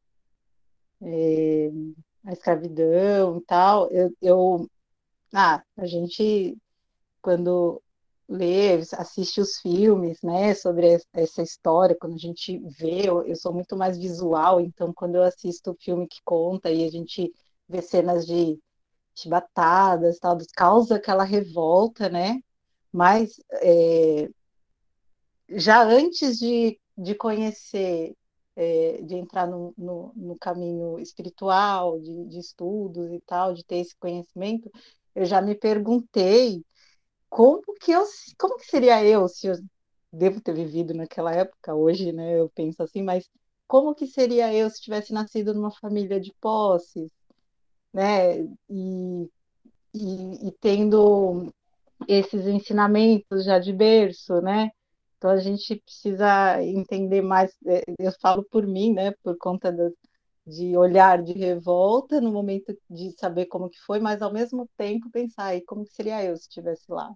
[1.01, 1.69] é,
[2.25, 4.69] à escravidão e tal, eu, eu
[5.33, 6.57] ah, a gente
[7.21, 7.81] quando
[8.27, 13.53] lê, assiste os filmes, né, sobre essa história, quando a gente vê, eu, eu sou
[13.53, 17.31] muito mais visual, então quando eu assisto o filme que conta e a gente
[17.67, 18.59] vê cenas de
[19.15, 22.41] chibatadas, tal, causa aquela revolta, né?
[22.91, 24.29] Mas é,
[25.49, 28.15] já antes de, de conhecer,
[28.55, 33.77] é, de entrar no, no, no, caminho espiritual, de, de estudos e tal, de ter
[33.77, 34.71] esse conhecimento,
[35.15, 36.63] eu já me perguntei
[37.29, 38.03] como que eu,
[38.39, 39.55] como que seria eu se eu
[40.11, 42.39] devo ter vivido naquela época, hoje, né?
[42.39, 43.29] Eu penso assim, mas
[43.67, 47.11] como que seria eu se tivesse nascido numa família de posses,
[47.95, 48.41] né?
[48.69, 49.29] E,
[49.93, 51.51] e, e tendo
[52.07, 54.69] esses ensinamentos já de berço, né?
[55.17, 57.53] Então a gente precisa entender mais.
[57.67, 59.13] É, eu falo por mim, né?
[59.23, 59.95] Por conta do,
[60.47, 65.09] de olhar de revolta no momento de saber como que foi, mas ao mesmo tempo
[65.11, 67.11] pensar aí como seria eu se estivesse lá.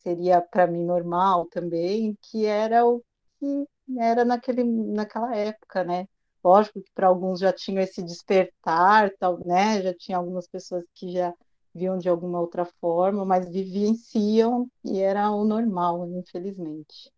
[0.00, 3.02] Seria para mim normal também, que era o
[3.40, 3.66] que
[3.98, 6.06] era naquele, naquela época, né?
[6.42, 9.82] Lógico que para alguns já tinham esse despertar, tal, né?
[9.82, 11.34] Já tinha algumas pessoas que já
[11.74, 17.12] viam de alguma outra forma, mas vivenciam e era o normal, infelizmente.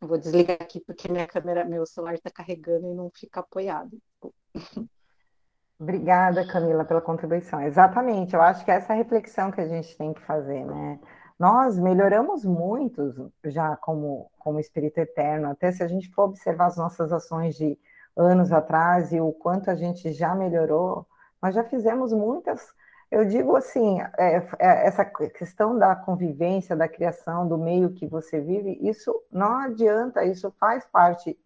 [0.00, 3.96] Vou desligar aqui porque minha câmera, meu celular está carregando e não fica apoiado.
[5.78, 7.60] Obrigada, Camila, pela contribuição.
[7.60, 10.98] Exatamente, eu acho que essa é a reflexão que a gente tem que fazer, né?
[11.42, 16.76] Nós melhoramos muito já como, como espírito eterno, até se a gente for observar as
[16.76, 17.76] nossas ações de
[18.16, 21.04] anos atrás e o quanto a gente já melhorou,
[21.42, 22.72] nós já fizemos muitas
[23.10, 28.40] eu digo assim, é, é, essa questão da convivência, da criação, do meio que você
[28.40, 31.36] vive, isso não adianta, isso faz parte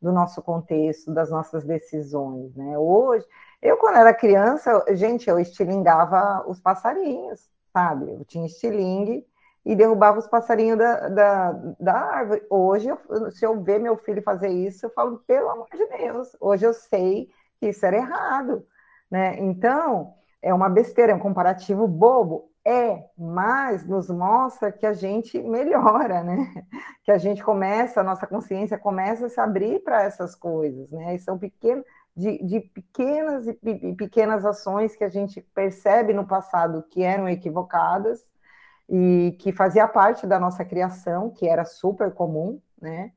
[0.00, 2.78] do nosso contexto, das nossas decisões, né?
[2.78, 3.26] Hoje,
[3.60, 8.12] eu quando era criança, gente, eu estilingava os passarinhos, sabe?
[8.12, 9.26] Eu tinha estilingue
[9.66, 12.46] e derrubava os passarinhos da, da, da árvore.
[12.48, 16.36] Hoje, eu, se eu ver meu filho fazer isso, eu falo, pelo amor de Deus,
[16.40, 18.64] hoje eu sei que isso era errado,
[19.10, 19.36] né?
[19.40, 22.48] Então, é uma besteira, é um comparativo bobo.
[22.64, 26.36] É, mas nos mostra que a gente melhora, né?
[27.04, 31.14] Que a gente começa, a nossa consciência começa a se abrir para essas coisas, né?
[31.14, 31.84] E são pequenos,
[32.16, 38.20] de, de, pequenas e pequenas ações que a gente percebe no passado que eram equivocadas
[38.88, 43.12] e que fazia parte da nossa criação, que era super comum, né?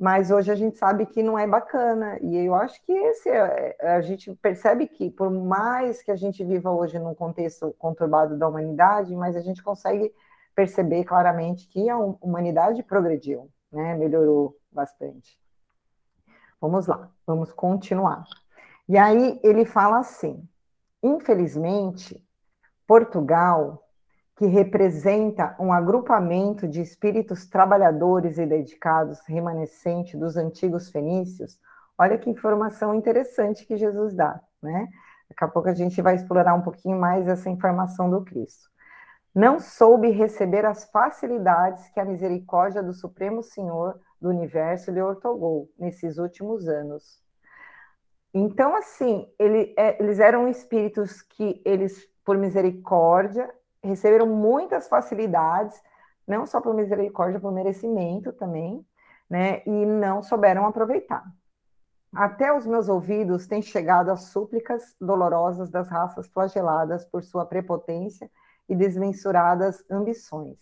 [0.00, 2.18] mas hoje a gente sabe que não é bacana.
[2.22, 6.16] E eu acho que esse é, é, a gente percebe que, por mais que a
[6.16, 10.12] gente viva hoje num contexto conturbado da humanidade, mas a gente consegue
[10.54, 13.94] perceber claramente que a humanidade progrediu, né?
[13.94, 15.38] melhorou bastante.
[16.58, 18.24] Vamos lá, vamos continuar.
[18.88, 20.42] E aí ele fala assim:
[21.02, 22.24] infelizmente,
[22.86, 23.86] Portugal
[24.40, 31.60] que representa um agrupamento de espíritos trabalhadores e dedicados remanescente dos antigos fenícios,
[31.98, 34.88] olha que informação interessante que Jesus dá, né?
[35.28, 38.70] Daqui a pouco a gente vai explorar um pouquinho mais essa informação do Cristo.
[39.34, 45.68] Não soube receber as facilidades que a misericórdia do Supremo Senhor do Universo lhe ortogou
[45.78, 47.22] nesses últimos anos.
[48.32, 55.80] Então, assim, ele, é, eles eram espíritos que eles, por misericórdia, receberam muitas facilidades,
[56.26, 58.84] não só por misericórdia, por merecimento também,
[59.28, 59.62] né?
[59.66, 61.24] E não souberam aproveitar.
[62.12, 68.28] Até os meus ouvidos têm chegado as súplicas dolorosas das raças flageladas por sua prepotência
[68.68, 70.58] e desmensuradas ambições.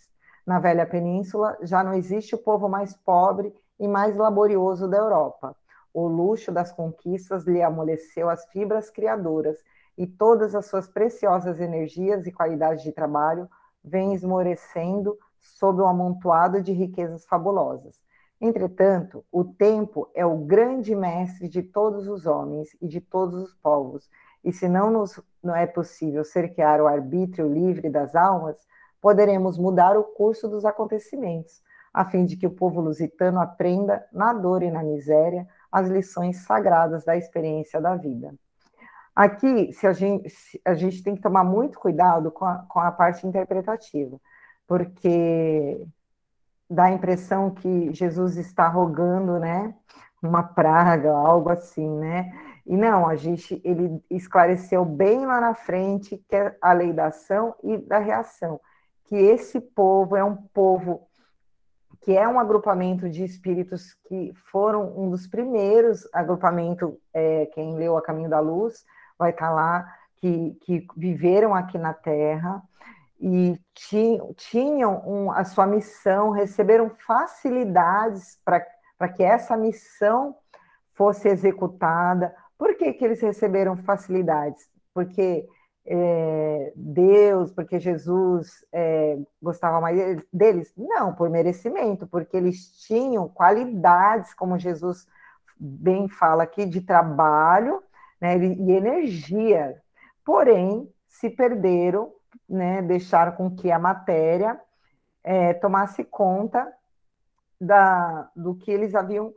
[0.46, 5.56] Na velha península já não existe o povo mais pobre e mais laborioso da Europa.
[5.92, 9.58] O luxo das conquistas lhe amoleceu as fibras criadoras
[9.98, 13.48] e todas as suas preciosas energias e qualidades de trabalho
[13.82, 18.00] vêm esmorecendo sob um amontoado de riquezas fabulosas.
[18.40, 23.54] Entretanto, o tempo é o grande mestre de todos os homens e de todos os
[23.54, 24.08] povos,
[24.44, 28.56] e se não nos não é possível cerquear o arbítrio livre das almas,
[29.00, 31.60] poderemos mudar o curso dos acontecimentos,
[31.92, 36.44] a fim de que o povo lusitano aprenda, na dor e na miséria, as lições
[36.44, 38.34] sagradas da experiência da vida.
[39.18, 40.32] Aqui, se a, gente,
[40.64, 44.16] a gente tem que tomar muito cuidado com a, com a parte interpretativa,
[44.64, 45.84] porque
[46.70, 49.74] dá a impressão que Jesus está rogando, né,
[50.22, 52.32] uma praga, algo assim, né?
[52.64, 57.06] E não, a gente, ele esclareceu bem lá na frente que é a lei da
[57.06, 58.60] ação e da reação,
[59.06, 61.08] que esse povo é um povo
[62.02, 67.96] que é um agrupamento de espíritos que foram um dos primeiros agrupamento, é, quem leu
[67.96, 68.86] A Caminho da Luz
[69.18, 72.62] vai estar lá, que, que viveram aqui na Terra
[73.20, 73.58] e
[74.36, 80.36] tinham um, a sua missão, receberam facilidades para que essa missão
[80.94, 82.34] fosse executada.
[82.56, 84.68] Por que, que eles receberam facilidades?
[84.94, 85.48] Porque
[85.84, 90.72] é, Deus, porque Jesus é, gostava mais deles?
[90.76, 95.06] Não, por merecimento, porque eles tinham qualidades, como Jesus
[95.58, 97.82] bem fala aqui, de trabalho
[98.20, 99.80] né, e energia.
[100.24, 102.12] Porém, se perderam
[102.48, 104.60] né, deixaram com que a matéria
[105.22, 106.72] é, tomasse conta
[107.60, 109.32] da, do que eles haviam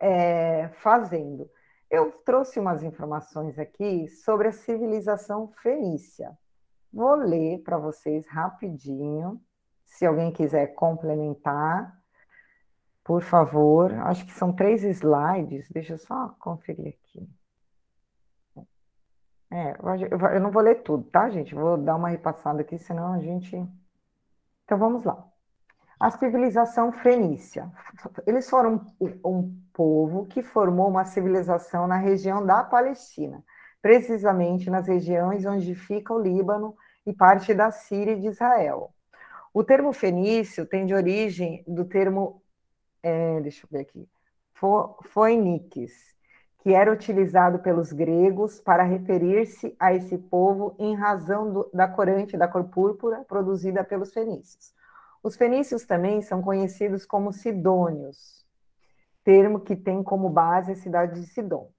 [0.00, 1.50] é, fazendo.
[1.90, 6.36] Eu trouxe umas informações aqui sobre a civilização fenícia.
[6.92, 9.40] Vou ler para vocês rapidinho,
[9.84, 11.94] se alguém quiser complementar,
[13.04, 13.92] por favor.
[13.92, 17.28] Acho que são três slides, deixa eu só conferir aqui.
[19.50, 19.76] É,
[20.34, 21.54] eu não vou ler tudo, tá, gente?
[21.54, 23.56] Vou dar uma repassada aqui, senão a gente.
[24.64, 25.24] Então vamos lá.
[25.98, 27.70] A civilização fenícia.
[28.26, 28.84] Eles foram
[29.24, 33.42] um povo que formou uma civilização na região da Palestina,
[33.80, 36.76] precisamente nas regiões onde fica o Líbano
[37.06, 38.92] e parte da Síria e de Israel.
[39.54, 42.42] O termo fenício tem de origem do termo,
[43.02, 44.06] é, deixa eu ver aqui,
[45.04, 46.14] Phoenix,
[46.66, 52.36] que era utilizado pelos gregos para referir-se a esse povo em razão do, da corante
[52.36, 54.74] da cor púrpura produzida pelos fenícios.
[55.22, 58.44] Os fenícios também são conhecidos como sidônios,
[59.22, 61.70] termo que tem como base a cidade de Sidom.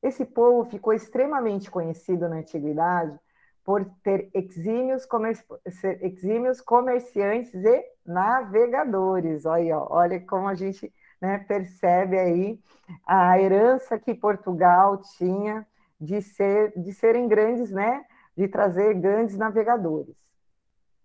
[0.00, 3.18] Esse povo ficou extremamente conhecido na antiguidade
[3.64, 5.44] por ter exímios, comer...
[6.02, 9.44] exímios comerciantes e navegadores.
[9.44, 12.60] Olha, olha como a gente né, percebe aí
[13.06, 15.66] a herança que Portugal tinha
[16.00, 18.04] de, ser, de serem grandes, né,
[18.36, 20.16] de trazer grandes navegadores,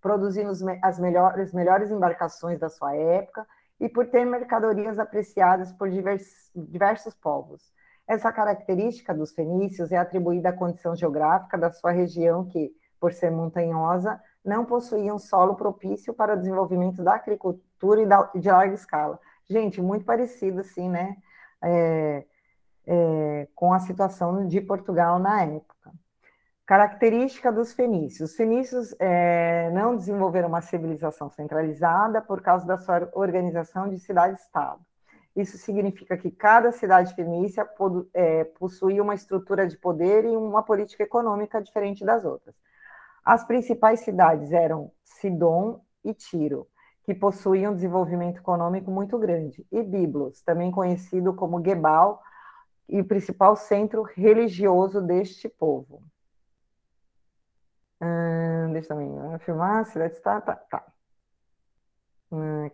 [0.01, 0.51] produzindo
[0.81, 3.47] as melhores, melhores embarcações da sua época
[3.79, 7.71] e por ter mercadorias apreciadas por diversos, diversos povos.
[8.07, 13.31] Essa característica dos fenícios é atribuída à condição geográfica da sua região, que, por ser
[13.31, 18.01] montanhosa, não possuía um solo propício para o desenvolvimento da agricultura
[18.35, 19.19] e de larga escala,
[19.51, 21.17] gente, muito parecido, assim, né?
[21.61, 22.25] É,
[22.87, 25.91] é, com a situação de Portugal na época.
[26.65, 28.31] Característica dos fenícios.
[28.31, 34.79] Os fenícios é, não desenvolveram uma civilização centralizada por causa da sua organização de cidade-estado.
[35.35, 37.67] Isso significa que cada cidade fenícia
[38.13, 42.55] é, possuía uma estrutura de poder e uma política econômica diferente das outras.
[43.23, 46.67] As principais cidades eram Sidom e Tiro,
[47.03, 52.21] que possuía um desenvolvimento econômico muito grande, e Biblos, também conhecido como Gebal,
[52.87, 56.03] e o principal centro religioso deste povo.
[58.01, 60.85] Hum, deixa eu também afirmar, cidade está, tá, tá.
[62.31, 62.69] Hum.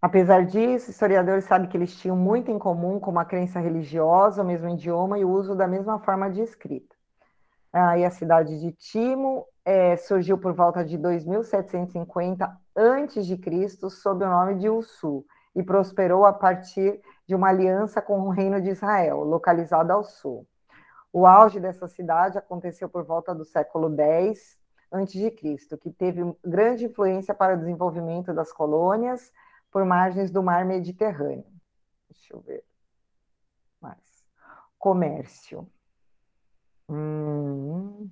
[0.00, 4.46] Apesar disso, historiadores sabem que eles tinham muito em comum com uma crença religiosa, o
[4.46, 6.95] mesmo idioma e o uso da mesma forma de escrita.
[7.72, 12.44] Aí a cidade de Timo é, surgiu por volta de 2750
[12.76, 18.30] a.C., sob o nome de Ussu, e prosperou a partir de uma aliança com o
[18.30, 20.46] Reino de Israel, localizado ao sul.
[21.12, 24.58] O auge dessa cidade aconteceu por volta do século X
[24.90, 25.30] a.C.,
[25.80, 29.32] que teve grande influência para o desenvolvimento das colônias
[29.70, 31.44] por margens do mar Mediterrâneo.
[32.08, 32.64] Deixa eu ver.
[33.80, 34.24] Mais.
[34.78, 35.68] Comércio.
[36.88, 38.08] Hum.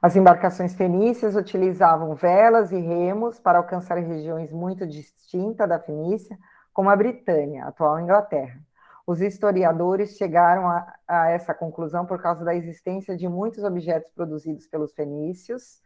[0.00, 6.38] As embarcações fenícias utilizavam velas e remos para alcançar regiões muito distintas da Fenícia,
[6.72, 8.60] como a Britânia, atual Inglaterra.
[9.06, 14.66] Os historiadores chegaram a, a, essa conclusão por causa da existência de muitos objetos produzidos
[14.66, 15.82] pelos fenícios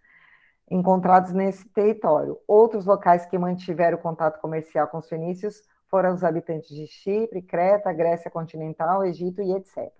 [0.70, 2.38] encontrados nesse território.
[2.46, 7.92] Outros locais que mantiveram contato comercial com os fenícios foram os habitantes de Chipre, Creta,
[7.92, 9.90] Grécia continental, Egito e etc.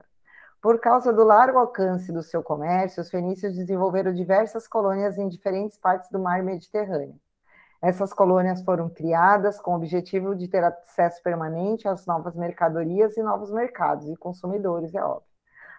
[0.61, 5.79] Por causa do largo alcance do seu comércio, os fenícios desenvolveram diversas colônias em diferentes
[5.79, 7.19] partes do mar Mediterrâneo.
[7.81, 13.23] Essas colônias foram criadas com o objetivo de ter acesso permanente às novas mercadorias e
[13.23, 15.31] novos mercados e consumidores, é óbvio.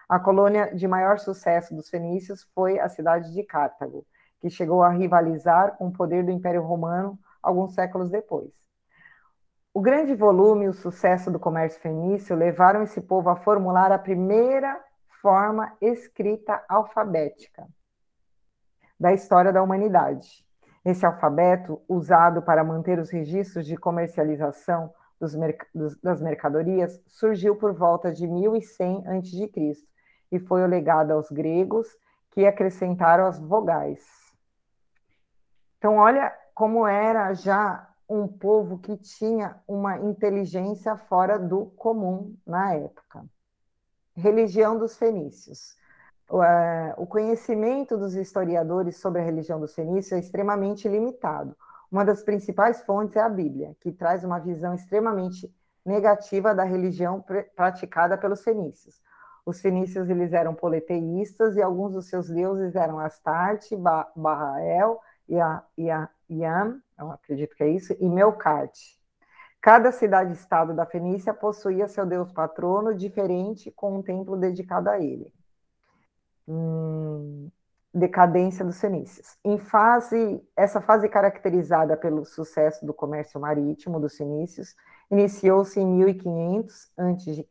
[0.08, 4.04] A colônia de maior sucesso dos fenícios foi a cidade de Cartago,
[4.40, 8.50] que chegou a rivalizar com o poder do Império Romano alguns séculos depois.
[9.74, 13.98] O grande volume e o sucesso do comércio fenício levaram esse povo a formular a
[13.98, 14.78] primeira
[15.22, 17.66] forma escrita alfabética
[19.00, 20.44] da história da humanidade.
[20.84, 25.32] Esse alfabeto, usado para manter os registros de comercialização dos,
[25.74, 29.72] dos, das mercadorias, surgiu por volta de 1100 a.C.
[30.30, 31.86] e foi o legado aos gregos
[32.32, 34.00] que acrescentaram as vogais.
[35.78, 42.74] Então, olha como era já um povo que tinha uma inteligência fora do comum na
[42.74, 43.24] época.
[44.14, 45.74] Religião dos fenícios.
[46.30, 51.56] É, o conhecimento dos historiadores sobre a religião dos fenícios é extremamente limitado.
[51.90, 55.50] Uma das principais fontes é a Bíblia, que traz uma visão extremamente
[55.84, 57.24] negativa da religião
[57.56, 59.00] praticada pelos fenícios.
[59.44, 65.00] Os fenícios eles eram politeístas e alguns dos seus deuses eram Astarte, Baal,
[66.28, 69.00] Iam, eu acredito que é isso, e Melcarte.
[69.60, 75.32] Cada cidade-estado da Fenícia possuía seu deus patrono diferente, com um templo dedicado a ele.
[76.48, 77.48] Hum,
[77.94, 79.38] decadência dos fenícios.
[79.44, 84.74] Em fase, essa fase caracterizada pelo sucesso do comércio marítimo dos fenícios,
[85.10, 87.46] iniciou-se em 1500 a.C.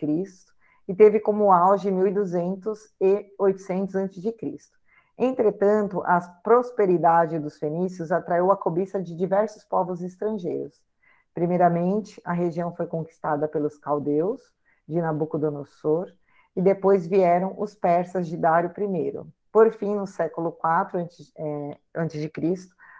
[0.87, 4.80] e teve como auge 1200 e 800 a.C.
[5.23, 10.83] Entretanto, a prosperidade dos fenícios atraiu a cobiça de diversos povos estrangeiros.
[11.31, 14.41] Primeiramente, a região foi conquistada pelos caldeus
[14.87, 16.07] de Nabucodonosor,
[16.55, 19.21] e depois vieram os persas de Dário I.
[19.51, 21.77] Por fim, no século IV antes, é,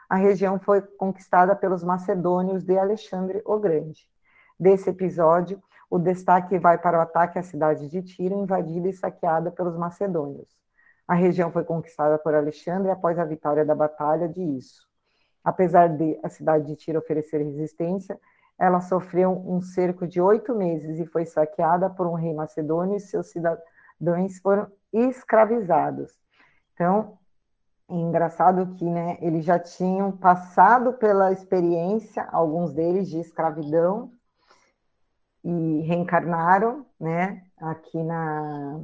[0.08, 4.08] a região foi conquistada pelos macedônios de Alexandre o Grande.
[4.60, 5.60] Desse episódio,
[5.90, 10.61] o destaque vai para o ataque à cidade de Tiro, invadida e saqueada pelos macedônios.
[11.12, 14.88] A região foi conquistada por Alexandre após a vitória da Batalha de Isso.
[15.44, 18.18] Apesar de a cidade de Tiro oferecer resistência,
[18.58, 23.00] ela sofreu um cerco de oito meses e foi saqueada por um rei macedônio e
[23.02, 26.14] seus cidadãos foram escravizados.
[26.74, 27.18] Então,
[27.90, 34.14] é engraçado que né, eles já tinham passado pela experiência, alguns deles, de escravidão,
[35.44, 38.82] e reencarnaram né, aqui na,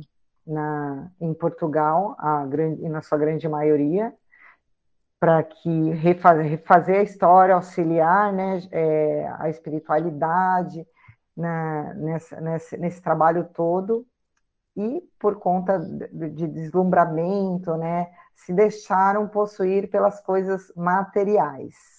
[0.48, 4.14] na, em Portugal, a grande, na sua grande maioria,
[5.20, 10.88] para que refazer, refazer, a história, auxiliar né, é, a espiritualidade
[11.36, 14.06] né, nessa, nesse, nesse, trabalho todo,
[14.76, 21.98] e por conta de, de deslumbramento, né, se deixaram possuir pelas coisas materiais.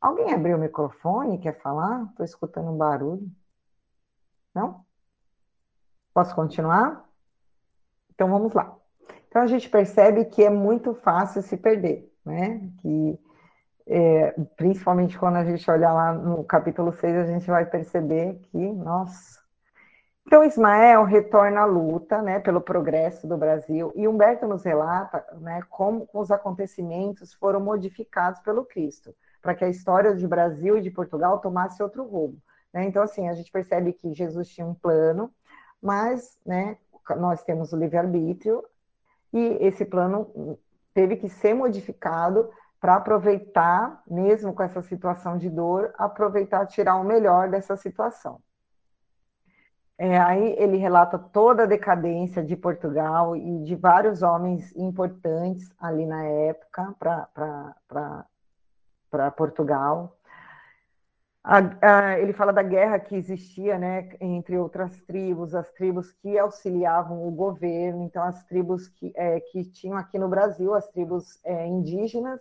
[0.00, 1.38] Alguém abriu o microfone?
[1.38, 2.04] Quer falar?
[2.10, 3.30] Estou escutando um barulho.
[4.54, 4.84] Não?
[6.12, 7.08] Posso continuar?
[8.14, 8.76] Então vamos lá.
[9.28, 12.70] Então a gente percebe que é muito fácil se perder, né?
[12.80, 13.18] Que
[13.86, 18.58] é, principalmente quando a gente olhar lá no capítulo 6, a gente vai perceber que,
[18.58, 19.40] nossa.
[20.26, 25.60] Então, Ismael retorna à luta né, pelo progresso do Brasil, e Humberto nos relata né,
[25.68, 30.90] como os acontecimentos foram modificados pelo Cristo, para que a história de Brasil e de
[30.90, 32.40] Portugal tomasse outro rumo.
[32.72, 32.84] Né?
[32.84, 35.30] Então, assim, a gente percebe que Jesus tinha um plano,
[35.82, 36.76] mas né,
[37.16, 38.62] nós temos o livre-arbítrio,
[39.32, 40.58] e esse plano
[40.94, 47.04] teve que ser modificado para aproveitar, mesmo com essa situação de dor, aproveitar, tirar o
[47.04, 48.40] melhor dessa situação.
[49.96, 56.04] É, aí ele relata toda a decadência de Portugal e de vários homens importantes ali
[56.04, 56.92] na época
[59.08, 60.16] para Portugal.
[61.44, 66.38] A, a, ele fala da guerra que existia, né, entre outras tribos, as tribos que
[66.38, 71.40] auxiliavam o governo, então as tribos que, é, que tinham aqui no Brasil, as tribos
[71.42, 72.40] é, indígenas,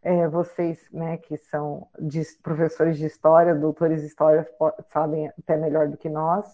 [0.00, 4.48] é, vocês, né, que são de, professores de história, doutores de história,
[4.90, 6.46] sabem até melhor do que nós,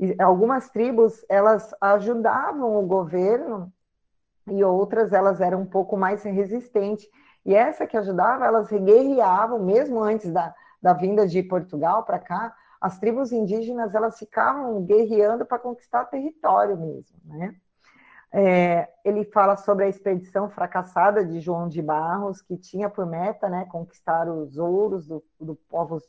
[0.00, 3.72] e algumas tribos, elas ajudavam o governo
[4.48, 7.08] e outras, elas eram um pouco mais resistentes,
[7.44, 10.52] e essa que ajudava, elas guerreavam, mesmo antes da
[10.86, 16.76] da vinda de Portugal para cá, as tribos indígenas elas ficavam guerreando para conquistar território
[16.76, 17.56] mesmo, né?
[18.32, 23.48] É, ele fala sobre a expedição fracassada de João de Barros, que tinha por meta
[23.48, 26.04] né, conquistar os ouros do, do povos,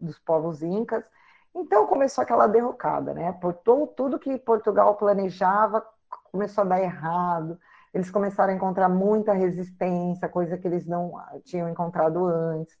[0.00, 1.08] dos povos incas.
[1.54, 3.30] Então começou aquela derrocada, né?
[3.34, 5.86] Por todo, tudo que Portugal planejava
[6.32, 7.60] começou a dar errado.
[7.94, 11.12] Eles começaram a encontrar muita resistência, coisa que eles não
[11.44, 12.76] tinham encontrado antes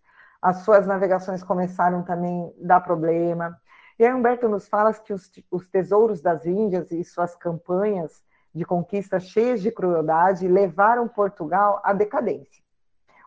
[0.46, 3.60] as suas navegações começaram também a dar problema.
[3.98, 8.22] E aí Humberto nos fala que os, os tesouros das Índias e suas campanhas
[8.54, 12.62] de conquista cheias de crueldade levaram Portugal à decadência.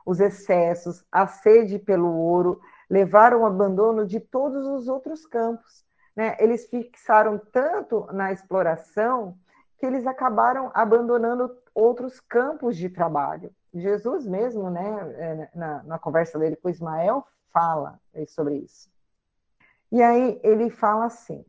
[0.05, 5.84] Os excessos, a sede pelo ouro, levaram ao abandono de todos os outros campos.
[6.15, 6.38] Né?
[6.39, 9.36] Eles fixaram tanto na exploração
[9.78, 13.51] que eles acabaram abandonando outros campos de trabalho.
[13.73, 18.89] Jesus mesmo, né, é, na, na conversa dele com Ismael, fala sobre isso.
[19.91, 21.45] E aí ele fala assim: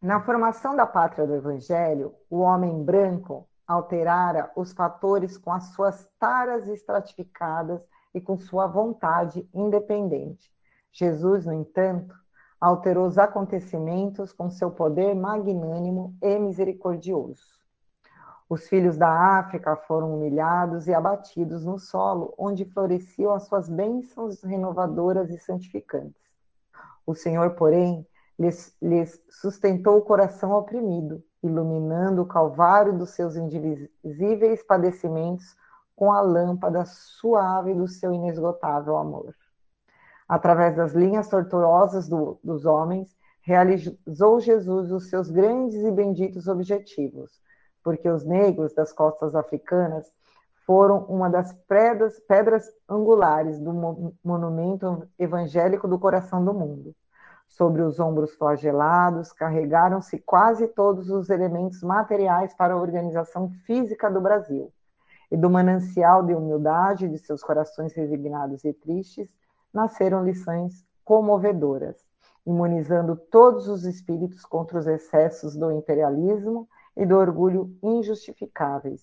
[0.00, 6.08] na formação da pátria do Evangelho, o homem branco alterara os fatores com as suas
[6.18, 7.82] taras estratificadas
[8.14, 10.50] e com sua vontade independente.
[10.90, 12.14] Jesus, no entanto,
[12.60, 17.58] alterou os acontecimentos com seu poder magnânimo e misericordioso.
[18.48, 24.42] Os filhos da África foram humilhados e abatidos no solo, onde floresciam as suas bênçãos
[24.42, 26.22] renovadoras e santificantes.
[27.06, 28.06] O Senhor, porém,
[28.38, 35.54] lhes, lhes sustentou o coração oprimido, iluminando o calvário dos seus indivisíveis padecimentos
[35.94, 39.34] com a lâmpada suave do seu inesgotável amor.
[40.26, 47.30] Através das linhas tortuosas do, dos homens, realizou Jesus os seus grandes e benditos objetivos,
[47.88, 50.12] porque os negros das costas africanas
[50.66, 53.72] foram uma das pedras, pedras angulares do
[54.22, 56.94] monumento evangélico do coração do mundo.
[57.48, 64.20] Sobre os ombros flagelados, carregaram-se quase todos os elementos materiais para a organização física do
[64.20, 64.70] Brasil.
[65.30, 69.30] E do manancial de humildade de seus corações resignados e tristes,
[69.72, 71.96] nasceram lições comovedoras,
[72.46, 76.68] imunizando todos os espíritos contra os excessos do imperialismo
[76.98, 79.00] e do orgulho injustificáveis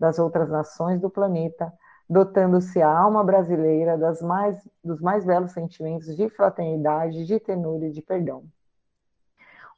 [0.00, 1.72] das outras nações do planeta,
[2.08, 7.92] dotando-se a alma brasileira das mais, dos mais belos sentimentos de fraternidade, de ternura e
[7.92, 8.44] de perdão.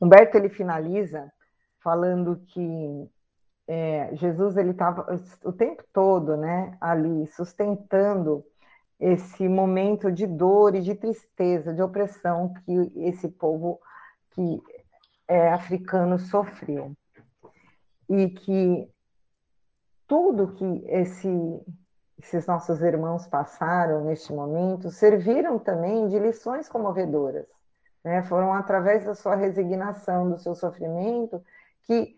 [0.01, 1.31] Humberto ele finaliza
[1.81, 3.11] falando que
[3.69, 8.45] é, Jesus ele estava o tempo todo, né, ali sustentando
[8.99, 13.81] esse momento de dor e de tristeza, de opressão que esse povo
[14.31, 14.63] que
[15.29, 16.97] é africano sofreu
[18.09, 18.89] e que
[20.07, 21.29] tudo que esse
[22.19, 27.47] esses nossos irmãos passaram neste momento serviram também de lições comovedoras.
[28.03, 28.23] Né?
[28.23, 31.45] Foram através da sua resignação, do seu sofrimento,
[31.83, 32.17] que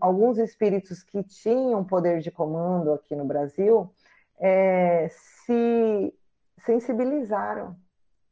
[0.00, 3.92] alguns espíritos que tinham poder de comando aqui no Brasil
[4.38, 6.14] é, se
[6.64, 7.76] sensibilizaram,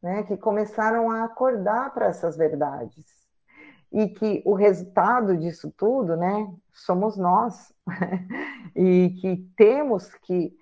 [0.01, 0.23] né?
[0.23, 3.20] que começaram a acordar para essas verdades.
[3.93, 7.73] E que o resultado disso tudo né, somos nós,
[8.75, 10.57] e que temos que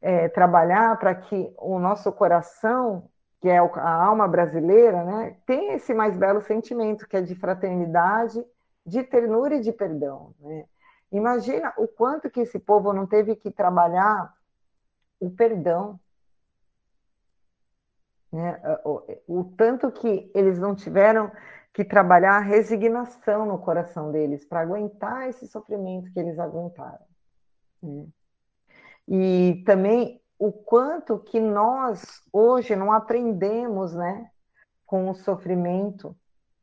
[0.00, 3.08] é, trabalhar para que o nosso coração,
[3.40, 8.44] que é a alma brasileira, né, tenha esse mais belo sentimento, que é de fraternidade,
[8.86, 10.34] de ternura e de perdão.
[10.40, 10.64] Né?
[11.12, 14.32] Imagina o quanto que esse povo não teve que trabalhar
[15.20, 15.98] o perdão,
[18.32, 18.60] né?
[18.84, 21.30] o, o tanto que eles não tiveram
[21.72, 27.04] que trabalhar a resignação no coração deles para aguentar esse sofrimento que eles aguentaram.
[27.82, 28.06] Né?
[29.06, 34.30] E também o quanto que nós hoje não aprendemos, né,
[34.86, 36.16] com o sofrimento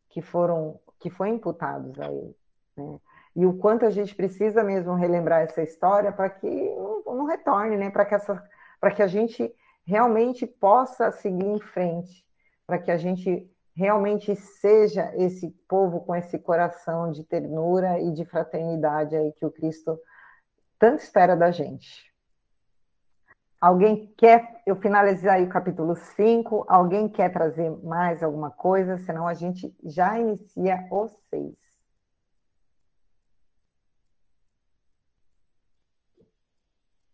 [0.09, 2.35] que foram que foi imputados a ele,
[2.75, 2.99] né?
[3.35, 7.75] E o quanto a gente precisa mesmo relembrar essa história para que não, não, retorne,
[7.75, 7.89] né?
[7.89, 8.41] Para que essa,
[8.79, 9.53] para que a gente
[9.85, 12.25] realmente possa seguir em frente,
[12.65, 18.25] para que a gente realmente seja esse povo com esse coração de ternura e de
[18.25, 19.99] fraternidade aí que o Cristo
[20.79, 22.13] tanto espera da gente.
[23.59, 29.27] Alguém quer, eu finalizar aí o capítulo 5, alguém quer trazer mais alguma coisa, senão
[29.27, 31.55] a gente já inicia o 6.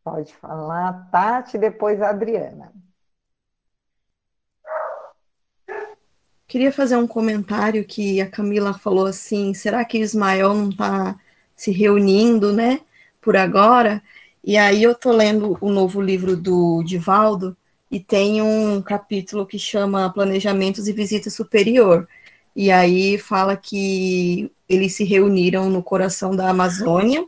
[0.04, 2.74] Pode falar, Tati, depois a Adriana.
[6.52, 11.18] Queria fazer um comentário que a Camila falou assim: será que Ismael não está
[11.56, 12.82] se reunindo, né,
[13.22, 14.04] por agora?
[14.44, 17.56] E aí eu tô lendo o novo livro do Divaldo
[17.90, 22.06] e tem um capítulo que chama Planejamentos e Visita Superior.
[22.54, 27.26] E aí fala que eles se reuniram no coração da Amazônia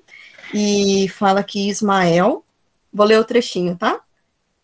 [0.54, 2.44] e fala que Ismael,
[2.92, 4.02] vou ler o trechinho, tá?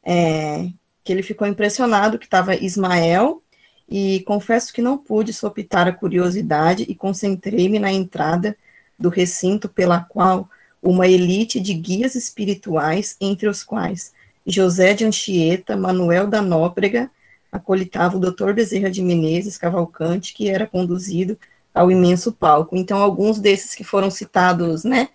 [0.03, 0.67] É,
[1.01, 3.41] que ele ficou impressionado que estava Ismael
[3.89, 8.55] e confesso que não pude sopitar a curiosidade e concentrei-me na entrada
[8.97, 10.47] do recinto pela qual
[10.81, 14.13] uma elite de guias espirituais, entre os quais
[14.45, 17.09] José de Anchieta, Manuel da Nóbrega,
[17.51, 18.53] acolitava o Dr.
[18.53, 21.37] Bezerra de Menezes Cavalcante, que era conduzido
[21.73, 22.75] ao imenso palco.
[22.75, 25.09] Então, alguns desses que foram citados, né,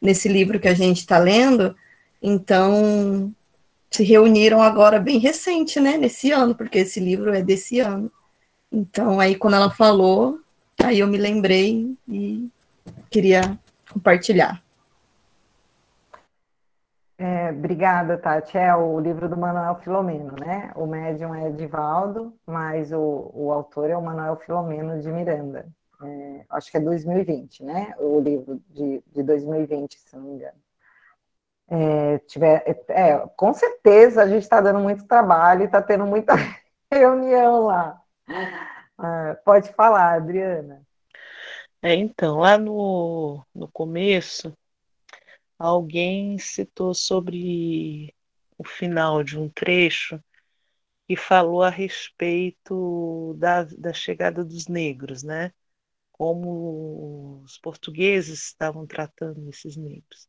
[0.00, 1.74] nesse livro que a gente está lendo,
[2.22, 3.32] então
[3.90, 8.10] se reuniram agora bem recente, né, nesse ano, porque esse livro é desse ano.
[8.70, 10.40] Então, aí quando ela falou,
[10.82, 12.50] aí eu me lembrei e
[13.10, 13.58] queria
[13.90, 14.62] compartilhar.
[17.20, 18.56] É, obrigada, Tati.
[18.56, 20.70] É o livro do Manuel Filomeno, né?
[20.76, 25.66] O médium é Edivaldo, mas o, o autor é o Manuel Filomeno de Miranda.
[26.00, 27.92] É, acho que é 2020, né?
[27.98, 30.58] O livro de, de 2020, se não me engano.
[31.70, 36.34] É, tiver, é, com certeza a gente está dando muito trabalho e está tendo muita
[36.90, 38.00] reunião lá.
[38.30, 40.86] É, pode falar, Adriana.
[41.80, 44.56] É, então, lá no, no começo,
[45.58, 48.14] alguém citou sobre
[48.56, 50.22] o final de um trecho
[51.08, 55.52] e falou a respeito da, da chegada dos negros, né?
[56.12, 60.28] Como os portugueses estavam tratando esses negros.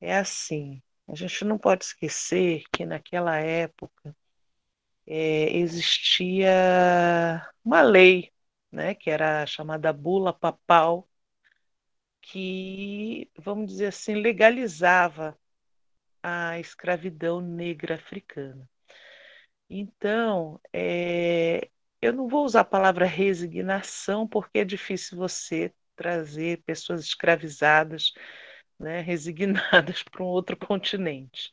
[0.00, 4.14] É assim, a gente não pode esquecer que naquela época
[5.06, 6.50] é, existia
[7.64, 8.32] uma lei,
[8.72, 11.08] né, que era chamada Bula Papal,
[12.20, 15.38] que, vamos dizer assim, legalizava
[16.22, 18.68] a escravidão negra africana.
[19.68, 27.02] Então, é, eu não vou usar a palavra resignação, porque é difícil você trazer pessoas
[27.02, 28.12] escravizadas,
[28.78, 31.52] né, resignadas para um outro continente,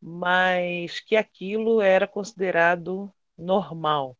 [0.00, 4.18] mas que aquilo era considerado normal.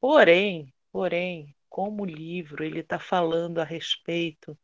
[0.00, 4.58] Porém, porém, como o livro ele está falando a respeito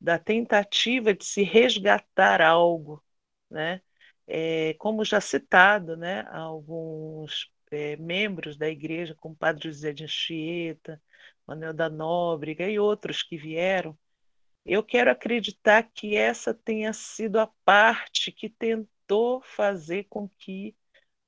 [0.00, 3.04] da tentativa de se resgatar algo,
[3.50, 3.82] né?
[4.26, 11.00] É, como já citado, né, alguns é, membros da igreja, como Padre José de Anchieta,
[11.46, 13.96] Manuel da Nóbrega e outros que vieram,
[14.64, 18.88] eu quero acreditar que essa tenha sido a parte que tentou
[19.42, 20.74] fazer com que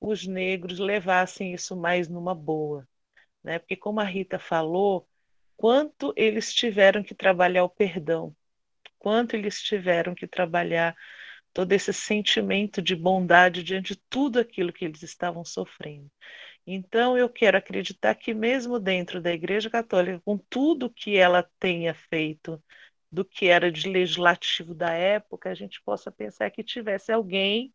[0.00, 2.86] os negros levassem isso mais numa boa,
[3.42, 3.58] né?
[3.58, 5.08] Porque como a Rita falou,
[5.56, 8.34] quanto eles tiveram que trabalhar o perdão,
[8.98, 10.96] quanto eles tiveram que trabalhar
[11.52, 16.10] todo esse sentimento de bondade diante de tudo aquilo que eles estavam sofrendo.
[16.66, 21.94] Então, eu quero acreditar que, mesmo dentro da Igreja Católica, com tudo que ela tenha
[21.94, 22.62] feito
[23.10, 27.74] do que era de legislativo da época, a gente possa pensar que tivesse alguém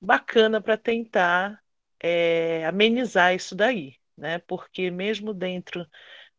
[0.00, 1.62] bacana para tentar
[1.98, 4.38] é, amenizar isso daí, né?
[4.38, 5.86] Porque mesmo dentro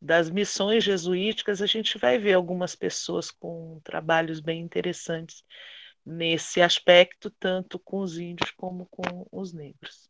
[0.02, 5.44] das missões jesuíticas, a gente vai ver algumas pessoas com trabalhos bem interessantes
[6.04, 10.10] nesse aspecto, tanto com os índios como com os negros.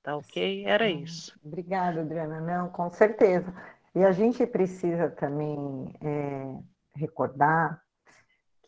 [0.00, 0.64] Tá ok?
[0.64, 1.36] Era isso.
[1.42, 2.40] Obrigada, Adriana.
[2.40, 3.52] Não, com certeza.
[3.94, 6.62] E a gente precisa também é,
[6.94, 7.82] recordar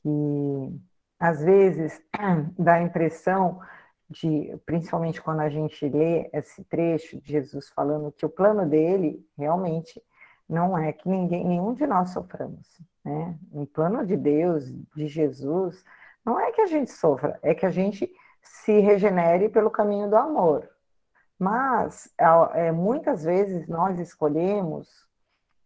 [0.02, 0.80] que,
[1.18, 2.00] às vezes,
[2.58, 3.60] dá a impressão
[4.08, 9.24] de, principalmente quando a gente lê esse trecho de Jesus falando que o plano dele
[9.36, 10.00] realmente
[10.48, 12.80] não é que ninguém, nenhum de nós soframos.
[13.04, 13.36] Né?
[13.52, 15.84] No plano de Deus, de Jesus,
[16.24, 18.10] não é que a gente sofra, é que a gente
[18.42, 20.68] se regenere pelo caminho do amor.
[21.38, 22.12] Mas
[22.54, 25.05] é, muitas vezes nós escolhemos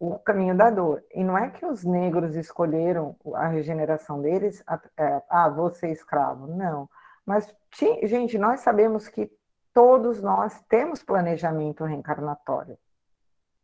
[0.01, 1.05] o caminho da dor.
[1.15, 4.65] E não é que os negros escolheram a regeneração deles,
[4.97, 6.47] é, ah, vou ser escravo.
[6.47, 6.89] Não.
[7.25, 7.55] Mas,
[8.05, 9.31] gente, nós sabemos que
[9.75, 12.79] todos nós temos planejamento reencarnatório.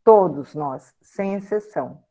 [0.05, 2.05] Todos nós, sem exceção.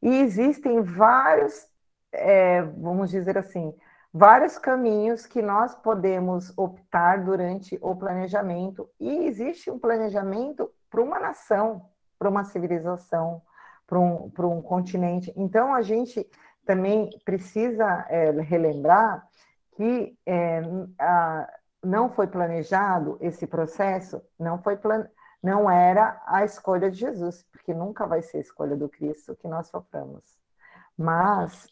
[0.00, 1.68] E existem vários,
[2.12, 3.74] é, vamos dizer assim,
[4.14, 8.88] vários caminhos que nós podemos optar durante o planejamento.
[9.00, 11.86] E existe um planejamento para uma nação,
[12.16, 13.42] para uma civilização,
[13.88, 15.32] para um, um continente.
[15.34, 16.24] Então, a gente
[16.64, 19.26] também precisa é, relembrar
[19.74, 20.60] que é,
[21.00, 21.50] a,
[21.82, 24.78] não foi planejado esse processo, não foi
[25.42, 29.48] não era a escolha de Jesus, porque nunca vai ser a escolha do Cristo que
[29.48, 30.24] nós soframos.
[30.96, 31.66] Mas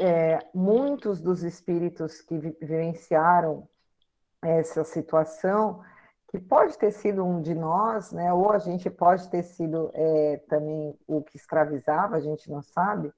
[0.00, 3.68] é, muitos dos espíritos que vivenciaram
[4.40, 5.82] essa situação,
[6.36, 10.36] que pode ter sido um de nós, né, ou a gente pode ter sido é,
[10.48, 13.10] também o que escravizava, a gente não sabe,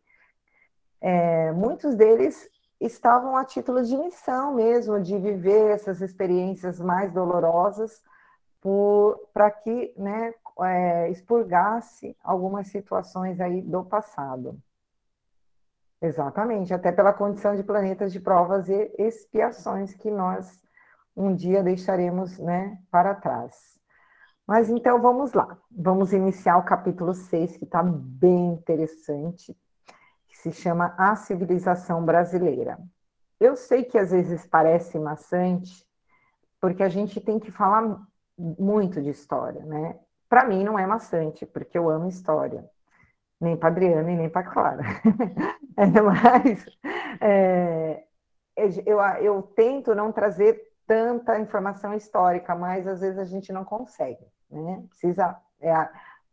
[1.00, 2.48] é, muitos deles
[2.80, 8.02] estavam a título de missão mesmo, de viver essas experiências mais dolorosas
[9.32, 14.60] para que né, é, expurgasse algumas situações aí do passado.
[16.00, 20.62] Exatamente, até pela condição de planetas de provas e expiações que nós
[21.18, 23.76] um dia deixaremos né, para trás.
[24.46, 29.54] Mas então vamos lá, vamos iniciar o capítulo 6, que está bem interessante,
[30.28, 32.78] que se chama A Civilização Brasileira.
[33.40, 35.84] Eu sei que às vezes parece maçante,
[36.60, 38.00] porque a gente tem que falar
[38.38, 39.98] muito de história, né?
[40.28, 42.64] Para mim não é maçante, porque eu amo história.
[43.40, 44.82] Nem para Adriana e nem para Clara.
[45.76, 46.66] é, mas
[47.20, 48.04] é,
[48.86, 54.26] eu, eu tento não trazer tanta informação histórica, mas às vezes a gente não consegue,
[54.50, 54.82] né?
[54.88, 55.88] Precisa é,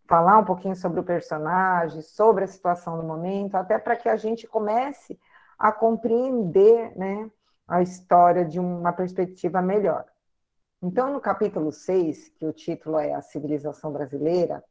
[0.07, 4.15] falar um pouquinho sobre o personagem, sobre a situação do momento, até para que a
[4.15, 5.19] gente comece
[5.59, 7.29] a compreender, né,
[7.67, 10.05] a história de uma perspectiva melhor.
[10.81, 14.63] Então, no capítulo 6, que o título é A Civilização Brasileira,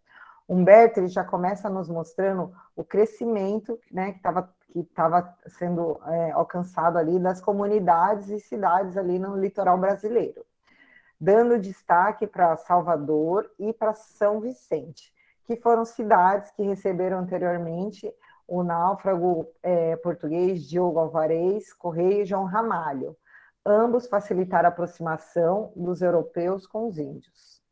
[0.49, 6.33] Humberto ele já começa nos mostrando o crescimento né, que estava que estava sendo é,
[6.33, 10.45] alcançado ali das comunidades e cidades ali no litoral brasileiro,
[11.21, 15.15] dando destaque para Salvador e para São Vicente,
[15.45, 18.13] que foram cidades que receberam anteriormente
[18.49, 23.17] o náufrago é, português Diogo Alvarez Correia e João Ramalho.
[23.65, 27.64] Ambos facilitaram a aproximação dos europeus com os índios.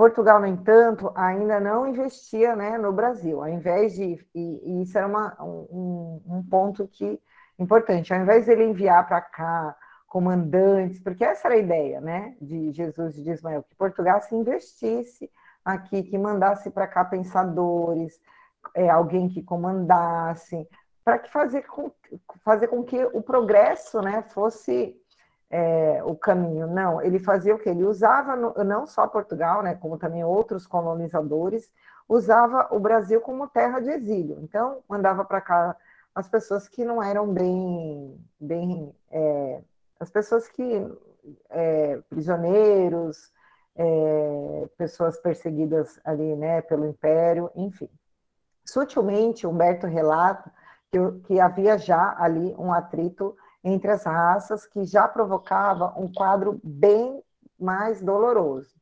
[0.00, 4.18] Portugal, no entanto, ainda não investia né, no Brasil, ao invés de.
[4.34, 7.20] E, e isso era uma, um, um, ponto que
[7.58, 9.76] importante, ao invés de ele enviar para cá
[10.06, 14.34] comandantes, porque essa era a ideia né, de Jesus e de Ismael, que Portugal se
[14.34, 15.30] investisse
[15.62, 18.18] aqui, que mandasse para cá pensadores,
[18.74, 20.66] é, alguém que comandasse,
[21.04, 21.92] para que fazer com,
[22.42, 24.98] fazer com que o progresso né, fosse
[25.50, 26.66] é, o caminho.
[26.68, 27.68] Não, ele fazia o que?
[27.68, 31.72] Ele usava no, não só Portugal, né, como também outros colonizadores,
[32.08, 34.38] usava o Brasil como terra de exílio.
[34.42, 35.76] Então, mandava para cá
[36.14, 39.60] as pessoas que não eram bem, bem é,
[39.98, 40.88] as pessoas que
[41.50, 43.32] é, prisioneiros,
[43.76, 47.88] é, pessoas perseguidas ali, né, pelo Império, enfim.
[48.64, 50.50] Sutilmente, Humberto relata
[50.90, 56.60] que, que havia já ali um atrito entre as raças que já provocava um quadro
[56.64, 57.22] bem
[57.58, 58.74] mais doloroso.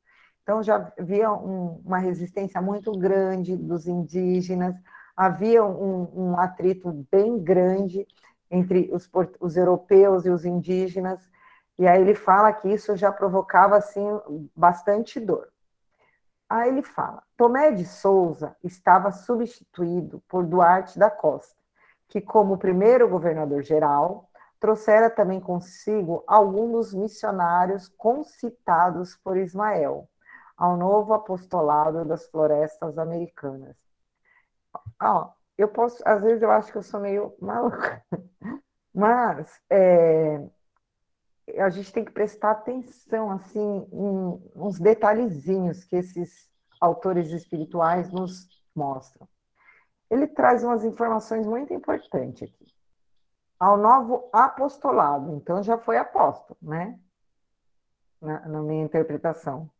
[0.43, 4.75] Então, já havia um, uma resistência muito grande dos indígenas,
[5.17, 8.07] havia um, um atrito bem grande
[8.51, 9.11] entre os,
[9.41, 11.21] os, europeus e os indígenas,
[11.79, 14.07] e aí ele fala que isso já provocava, assim,
[14.57, 15.49] bastante dor.
[16.49, 21.57] Aí ele fala, Tomé de Souza estava substituído por Duarte da Costa,
[22.09, 24.31] que como primeiro governador-geral,
[24.61, 30.09] trouxera também consigo alguns missionários concitados por Ismael
[30.57, 33.77] ao novo apostolado das florestas americanas.
[35.01, 38.05] Ó, eu posso, às vezes eu acho que eu sou meio maluca,
[38.93, 40.45] mas é,
[41.59, 46.51] a gente tem que prestar atenção assim em uns detalhezinhos que esses
[46.81, 49.29] autores espirituais nos mostram.
[50.11, 52.78] Ele traz umas informações muito importantes aqui
[53.59, 55.35] ao novo apostolado.
[55.35, 56.99] Então já foi apóstolo, né?
[58.21, 59.71] Na, na minha interpretação.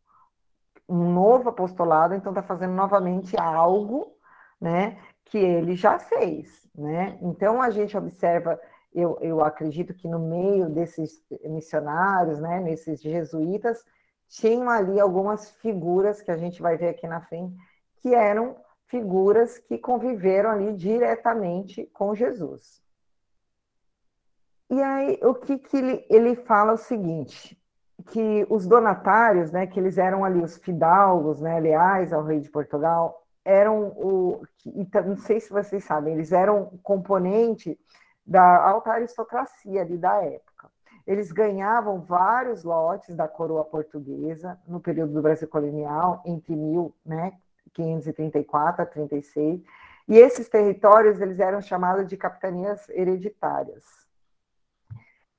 [0.89, 4.17] Um novo apostolado, então está fazendo novamente algo,
[4.61, 4.99] né?
[5.25, 7.19] Que ele já fez, né?
[7.21, 8.59] Então a gente observa,
[8.95, 12.61] eu, eu acredito que no meio desses missionários, né?
[12.61, 13.85] Nesses jesuítas,
[14.29, 17.57] tinham ali algumas figuras que a gente vai ver aqui na frente,
[18.01, 18.57] que eram
[18.87, 22.83] figuras que conviveram ali diretamente com Jesus.
[24.71, 27.59] E aí, o que, que ele, ele fala é o seguinte,
[28.09, 32.51] que os donatários, né, que eles eram ali os fidalgos, né, leais ao rei de
[32.51, 34.43] Portugal, eram o,
[35.07, 37.79] não sei se vocês sabem, eles eram componente
[38.27, 40.69] da alta aristocracia ali da época.
[41.07, 48.83] Eles ganhavam vários lotes da coroa portuguesa no período do Brasil colonial, entre 1534 né,
[48.83, 49.63] a 36,
[50.07, 54.08] e esses territórios eles eram chamados de capitanias hereditárias.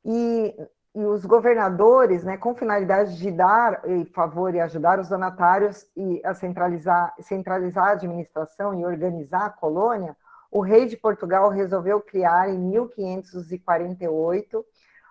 [0.06, 0.56] E,
[0.96, 6.22] e os governadores, né, com finalidade de dar em favor e ajudar os donatários e
[6.26, 10.18] a centralizar, centralizar a administração e organizar a colônia,
[10.52, 14.66] o rei de Portugal resolveu criar em 1548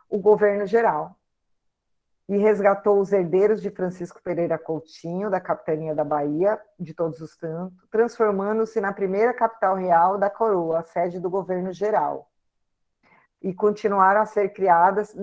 [0.09, 1.15] o governo geral.
[2.29, 7.35] E resgatou os herdeiros de Francisco Pereira Coutinho, da capitania da Bahia, de Todos os
[7.37, 12.29] Santos, transformando-se na primeira capital real da coroa, sede do governo geral
[13.43, 15.15] e continuaram a ser criadas,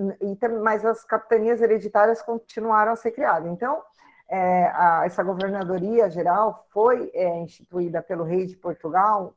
[0.62, 3.50] mas as capitanias hereditárias continuaram a ser criadas.
[3.50, 3.82] Então,
[4.28, 9.34] é, a, essa governadoria geral foi é, instituída pelo rei de Portugal,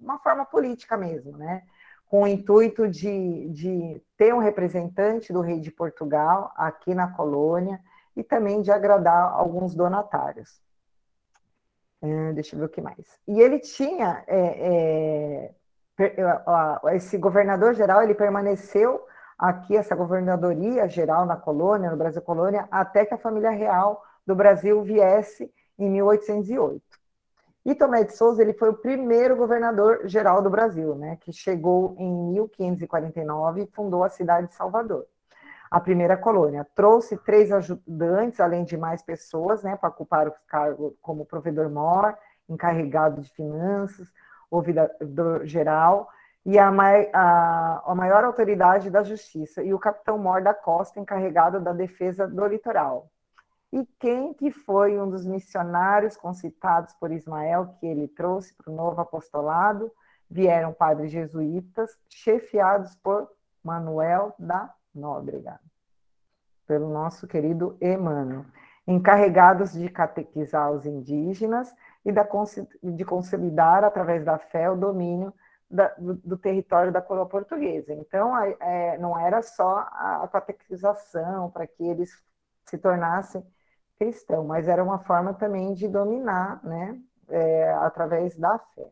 [0.00, 1.62] uma forma política mesmo, né?
[2.08, 7.78] com o intuito de, de ter um representante do rei de Portugal aqui na colônia
[8.16, 10.60] e também de agradar alguns donatários.
[12.00, 13.18] É, deixa eu ver o que mais.
[13.26, 15.54] E ele tinha é, é
[16.94, 19.04] esse governador geral ele permaneceu
[19.38, 24.34] aqui, essa governadoria geral na colônia, no Brasil colônia, até que a família real do
[24.34, 26.82] Brasil viesse em 1808.
[27.64, 31.94] E Tomé de Souza ele foi o primeiro governador geral do Brasil, né, que chegou
[31.98, 35.06] em 1549 e fundou a cidade de Salvador,
[35.70, 36.66] a primeira colônia.
[36.74, 42.16] Trouxe três ajudantes, além de mais pessoas, né, para ocupar o cargo como provedor-mor,
[42.48, 44.08] encarregado de finanças,
[44.50, 46.08] ouvidor geral,
[46.44, 46.70] e a,
[47.12, 52.46] a, a, maior autoridade da justiça, e o capitão-mor da Costa, encarregado da defesa do
[52.46, 53.10] litoral.
[53.70, 58.74] E quem que foi um dos missionários concitados por Ismael, que ele trouxe para o
[58.74, 59.92] novo apostolado?
[60.30, 63.30] Vieram padres jesuítas, chefiados por
[63.62, 65.60] Manuel da Nóbrega,
[66.66, 68.46] pelo nosso querido Emmanuel,
[68.86, 71.74] encarregados de catequizar os indígenas
[72.82, 75.32] e de consolidar, através da fé, o domínio
[75.70, 77.92] da, do, do, território da coroa portuguesa.
[77.92, 82.10] Então, é, não era só a, a catequização para que eles
[82.64, 83.44] se tornassem
[83.98, 86.98] cristãos, mas era uma forma também de dominar, né,
[87.28, 88.86] é, através da fé.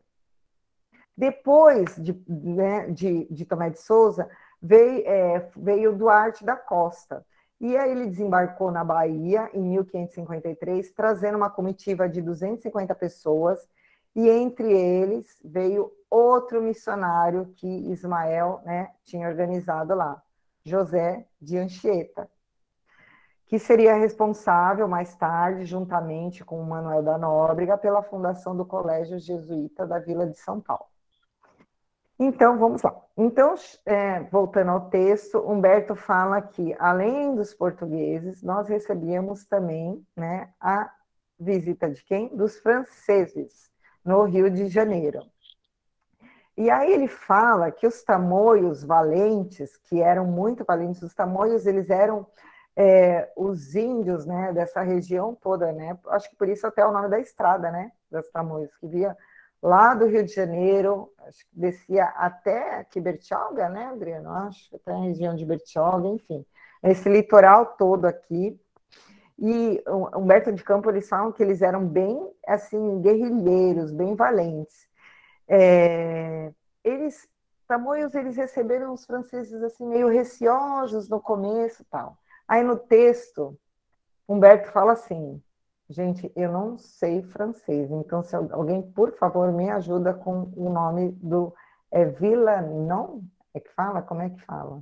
[1.15, 4.29] Depois de, né, de, de Tomé de Souza,
[4.61, 7.25] veio, é, veio Duarte da Costa,
[7.59, 13.67] e aí ele desembarcou na Bahia em 1553, trazendo uma comitiva de 250 pessoas,
[14.15, 20.21] e entre eles veio outro missionário que Ismael né, tinha organizado lá,
[20.63, 22.29] José de Anchieta,
[23.47, 29.87] que seria responsável mais tarde, juntamente com Manuel da Nóbrega, pela fundação do Colégio Jesuíta
[29.87, 30.96] da Vila de São Paulo.
[32.19, 32.99] Então, vamos lá.
[33.15, 33.53] Então,
[33.85, 40.91] é, voltando ao texto, Humberto fala que, além dos portugueses, nós recebíamos também né, a
[41.39, 42.35] visita de quem?
[42.35, 43.71] Dos franceses,
[44.03, 45.21] no Rio de Janeiro.
[46.57, 51.91] E aí ele fala que os tamoios valentes, que eram muito valentes, os tamoios, eles
[51.91, 52.25] eram
[52.75, 57.09] é, os índios, né, dessa região toda, né, acho que por isso até o nome
[57.09, 59.15] da estrada, né, das tamoios, que via
[59.61, 64.29] lá do Rio de Janeiro, acho que descia até aqui Bertioga, né, Adriano?
[64.31, 66.45] Acho, até a região de Bertioga, enfim.
[66.83, 68.59] Esse litoral todo aqui.
[69.39, 69.83] E
[70.15, 74.87] Humberto de Campos, eles falam que eles eram bem, assim, guerrilheiros, bem valentes.
[75.47, 76.51] É,
[76.83, 77.27] eles,
[77.67, 82.17] tamoios, eles receberam os franceses, assim, meio receosos no começo tal.
[82.47, 83.57] Aí no texto,
[84.27, 85.41] Humberto fala assim,
[85.89, 91.11] Gente, eu não sei francês, então se alguém, por favor, me ajuda com o nome
[91.13, 91.53] do
[91.89, 93.23] é Vila não
[93.53, 94.01] é que fala?
[94.01, 94.81] Como é que fala?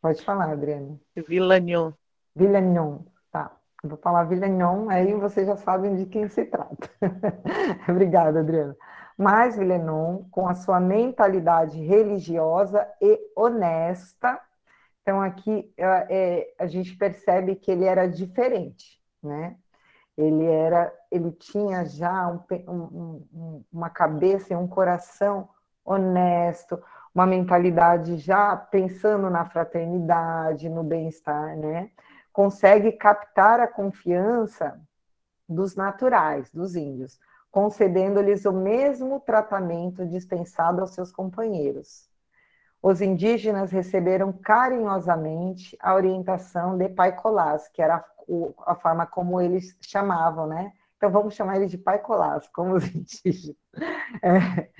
[0.00, 0.98] Pode falar, Adriana.
[1.16, 1.92] Vilagnon.
[2.34, 3.56] Vilagnon, tá.
[3.82, 6.90] vou falar Vilagnon, aí vocês já sabem de quem se trata.
[7.88, 8.76] Obrigada, Adriana.
[9.16, 14.40] Mas Vilagnon, com a sua mentalidade religiosa e honesta,
[15.08, 19.56] então, aqui é, a gente percebe que ele era diferente, né?
[20.14, 25.48] Ele era, ele tinha já um, um, uma cabeça e um coração
[25.82, 26.78] honesto,
[27.14, 31.90] uma mentalidade já pensando na fraternidade, no bem-estar, né?
[32.30, 34.78] Consegue captar a confiança
[35.48, 37.18] dos naturais, dos índios,
[37.50, 42.07] concedendo-lhes o mesmo tratamento dispensado aos seus companheiros
[42.82, 48.04] os indígenas receberam carinhosamente a orientação de Pai Colás, que era
[48.66, 50.72] a, forma como eles chamavam, né?
[50.96, 53.56] Então vamos chamar ele de Pai Colás, como os indígenas.
[54.22, 54.70] É,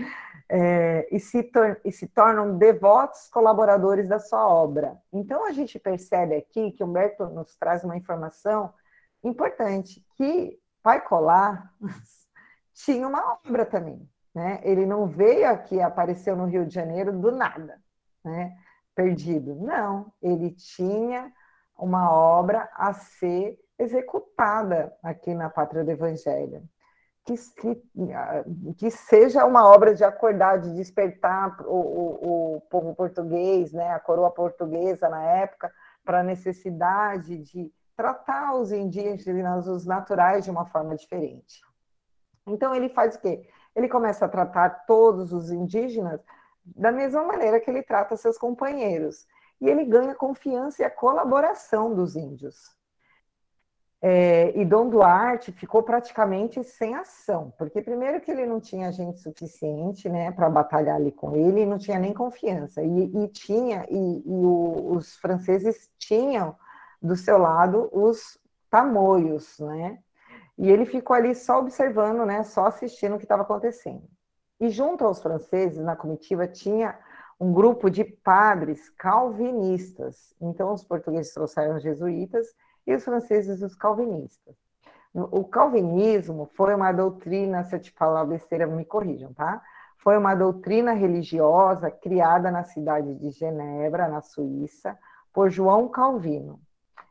[0.51, 1.51] é, e, se
[1.85, 4.97] e se tornam devotos colaboradores da sua obra.
[5.13, 8.73] Então a gente percebe aqui que Humberto nos traz uma informação
[9.25, 11.61] importante, que Pai Colás
[12.73, 14.09] tinha uma obra também.
[14.35, 14.61] Né?
[14.63, 17.81] Ele não veio aqui, apareceu no Rio de Janeiro do nada
[18.29, 18.55] né,
[18.95, 19.55] perdido.
[19.57, 21.33] Não, ele tinha
[21.79, 26.63] uma obra a ser executada aqui na Pátria do Evangelho.
[27.25, 27.83] Que, que,
[28.79, 34.01] que seja uma obra de acordar, de despertar o, o, o povo português, né, a
[34.01, 35.71] coroa portuguesa na época,
[36.03, 41.61] para a necessidade de tratar os indígenas, os naturais, de uma forma diferente.
[42.47, 43.47] Então, ele faz o quê?
[43.77, 46.21] Ele começa a tratar todos os indígenas
[46.77, 49.27] da mesma maneira que ele trata seus companheiros.
[49.61, 52.77] E ele ganha confiança e a colaboração dos índios.
[54.01, 59.19] É, e Dom Duarte ficou praticamente sem ação, porque primeiro que ele não tinha gente
[59.19, 64.23] suficiente né, para batalhar ali com ele, não tinha nem confiança, e, e tinha, e,
[64.25, 66.55] e o, os franceses tinham
[67.03, 68.39] do seu lado os
[68.71, 69.99] tamoios, né?
[70.57, 74.03] E ele ficou ali só observando, né, só assistindo o que estava acontecendo.
[74.61, 76.99] E junto aos franceses, na comitiva, tinha
[77.39, 80.35] um grupo de padres calvinistas.
[80.41, 82.47] Então, os portugueses trouxeram os jesuítas
[82.87, 84.57] e os franceses os calvinistas.
[85.15, 89.63] O calvinismo foi uma doutrina, se eu te falar besteira, me corrijam, tá?
[89.99, 94.99] Foi uma doutrina religiosa criada na cidade de Genebra, na Suíça,
[95.33, 96.61] por João Calvino,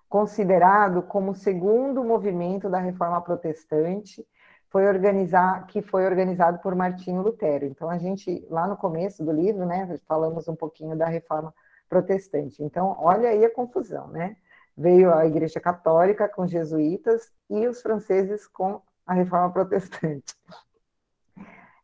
[0.07, 4.25] considerado como o segundo movimento da reforma protestante,
[4.69, 7.65] foi organizar, que foi organizado por Martinho Lutero.
[7.65, 11.53] Então, a gente, lá no começo do livro, né, falamos um pouquinho da reforma
[11.89, 12.61] protestante.
[12.61, 14.35] Então, olha aí a confusão, né?
[14.77, 20.35] Veio a Igreja Católica com jesuítas e os franceses com a reforma protestante.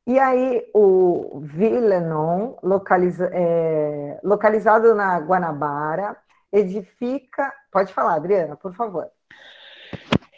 [0.06, 6.18] E aí, o Villenon, localiza, é, localizado na Guanabara,
[6.52, 7.52] edifica.
[7.72, 9.10] Pode falar, Adriana, por favor.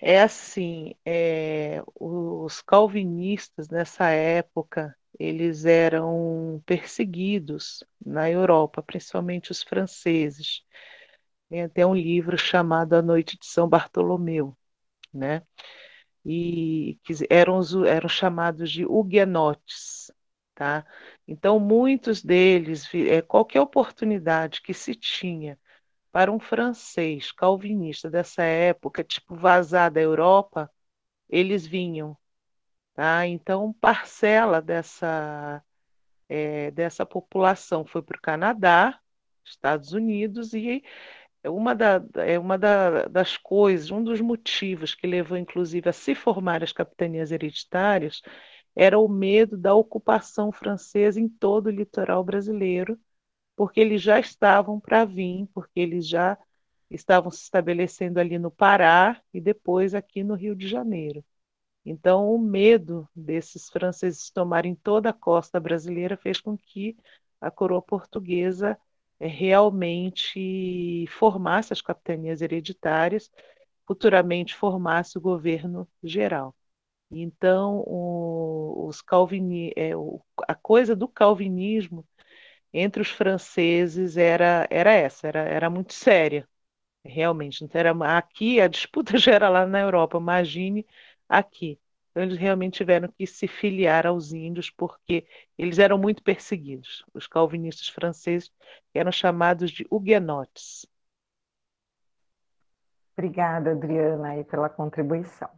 [0.08, 10.64] É assim, é, os calvinistas nessa época eles eram perseguidos na Europa, principalmente os franceses.
[11.50, 14.58] Tem até um livro chamado A Noite de São Bartolomeu,
[15.14, 15.44] né?
[16.26, 20.12] E que eram, eram chamados de huguenotes,
[20.56, 20.86] tá?
[21.28, 25.60] Então, muitos deles, é, qualquer oportunidade que se tinha
[26.16, 30.72] para um francês calvinista dessa época, tipo vazar da Europa,
[31.28, 32.18] eles vinham.
[32.94, 33.28] Tá?
[33.28, 35.62] Então, parcela dessa,
[36.30, 38.98] é, dessa população foi para o Canadá,
[39.44, 40.82] Estados Unidos, e
[41.44, 46.16] uma, da, é uma da, das coisas, um dos motivos que levou, inclusive, a se
[46.16, 48.22] formar as capitanias hereditárias
[48.74, 52.98] era o medo da ocupação francesa em todo o litoral brasileiro,
[53.56, 56.38] porque eles já estavam para vir, porque eles já
[56.90, 61.24] estavam se estabelecendo ali no Pará e depois aqui no Rio de Janeiro.
[61.86, 66.98] Então, o medo desses franceses tomarem toda a costa brasileira fez com que
[67.40, 68.78] a coroa portuguesa
[69.20, 73.32] é, realmente formasse as capitanias hereditárias,
[73.88, 76.56] futuramente formasse o governo geral.
[77.12, 82.06] Então, o, os calvini, é, o, a coisa do calvinismo
[82.80, 86.48] entre os franceses era, era essa, era, era muito séria,
[87.06, 87.64] realmente.
[87.64, 90.86] Então, era, aqui a disputa já era lá na Europa, imagine
[91.30, 91.80] aqui.
[92.12, 97.06] Então, eles realmente tiveram que se filiar aos índios porque eles eram muito perseguidos.
[97.14, 98.52] Os calvinistas franceses
[98.94, 100.86] eram chamados de huguenotes.
[103.18, 105.50] Obrigada, Adriana, aí, pela contribuição.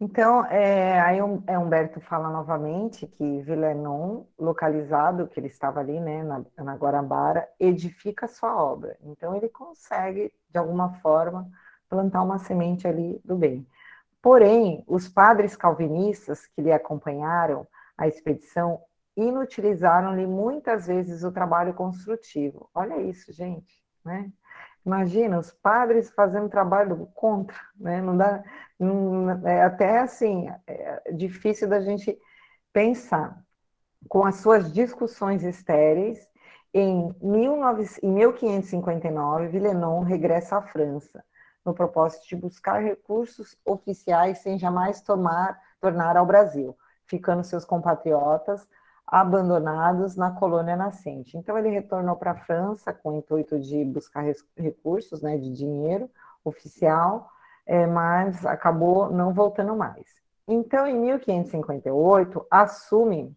[0.00, 6.22] Então, é, aí é, Humberto fala novamente que Villeneuve, localizado, que ele estava ali, né,
[6.22, 8.96] na, na Guarabara, edifica sua obra.
[9.02, 11.50] Então, ele consegue, de alguma forma,
[11.88, 13.66] plantar uma semente ali do bem.
[14.22, 18.80] Porém, os padres calvinistas que lhe acompanharam a expedição
[19.16, 22.70] inutilizaram-lhe muitas vezes o trabalho construtivo.
[22.72, 24.30] Olha isso, gente, né?
[24.84, 28.00] Imagina os padres fazendo trabalho contra, né?
[28.00, 28.42] Não dá,
[28.78, 32.18] não, é até assim é difícil da gente
[32.72, 33.38] pensar
[34.08, 36.18] com as suas discussões estéreis.
[36.72, 41.24] Em, 19, em 1559, Villeneuve regressa à França
[41.64, 46.76] no propósito de buscar recursos oficiais sem jamais tomar, tornar ao Brasil,
[47.06, 48.66] ficando seus compatriotas
[49.10, 51.36] abandonados na colônia nascente.
[51.36, 54.24] Então ele retornou para a França com o intuito de buscar
[54.56, 56.10] recursos, né, de dinheiro
[56.44, 57.30] oficial,
[57.66, 60.06] é, mas acabou não voltando mais.
[60.46, 63.36] Então, em 1558, assume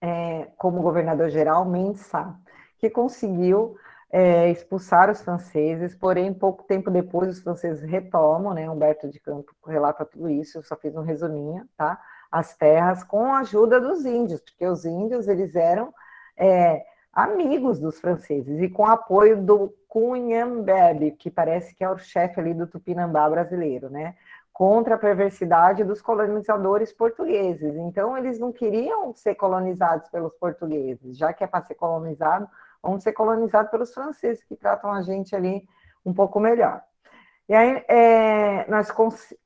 [0.00, 2.36] é, como governador-geral Mendes Sá,
[2.78, 3.76] que conseguiu
[4.10, 8.68] é, expulsar os franceses, porém, pouco tempo depois, os franceses retomam, né?
[8.70, 12.00] Humberto de Campo relata tudo isso, eu só fiz um resuminho, tá?
[12.30, 15.92] As terras com a ajuda dos índios, porque os índios, eles eram
[16.36, 22.38] é, amigos dos franceses, e com apoio do Cunhambebe, que parece que é o chefe
[22.38, 24.14] ali do Tupinambá brasileiro, né?
[24.52, 27.74] Contra a perversidade dos colonizadores portugueses.
[27.76, 32.48] Então, eles não queriam ser colonizados pelos portugueses, já que é para ser colonizado,
[32.82, 35.66] vamos ser colonizados pelos franceses, que tratam a gente ali
[36.04, 36.82] um pouco melhor.
[37.48, 38.92] E aí é, nós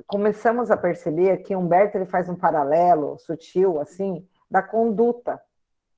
[0.06, 5.40] começamos a perceber que Humberto ele faz um paralelo sutil, assim, da conduta,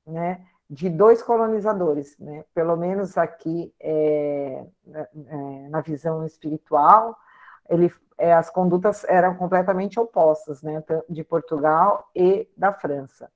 [0.07, 7.17] né, de dois colonizadores, né, pelo menos aqui é, é, na visão espiritual,
[7.71, 13.31] ele, é, as condutas eram completamente opostas, né, de Portugal e da França.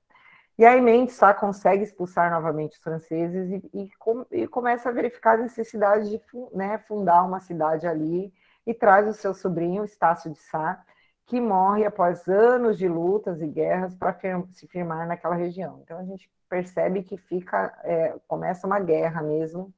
[0.59, 4.91] E aí Mendes Sá consegue expulsar novamente os franceses e, e, com, e, começa a
[4.91, 6.21] verificar a necessidade de
[6.53, 8.31] né, fundar uma cidade ali
[8.69, 10.79] e traz o seu sobrinho, Estácio de Sá,
[11.25, 14.15] que morre após anos de lutas e guerras para
[14.51, 15.79] se firmar naquela região.
[15.81, 19.73] Então a gente percebe que fica, é, começa uma guerra mesmo,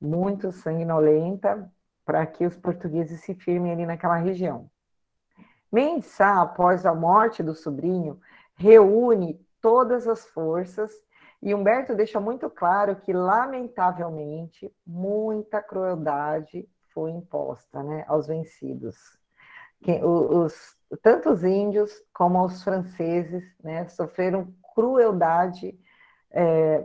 [0.00, 1.70] muito sanguinolenta,
[2.06, 4.70] para que os portugueses se firmem ali naquela região.
[5.70, 8.18] Mendes Sá, após a morte do sobrinho,
[8.54, 10.90] reúne todas as forças
[11.42, 18.96] e Humberto deixa muito claro que, lamentavelmente, muita crueldade foi imposta né, aos vencidos.
[20.02, 25.78] os, tanto os índios como os franceses né, sofreram crueldade
[26.30, 26.84] é,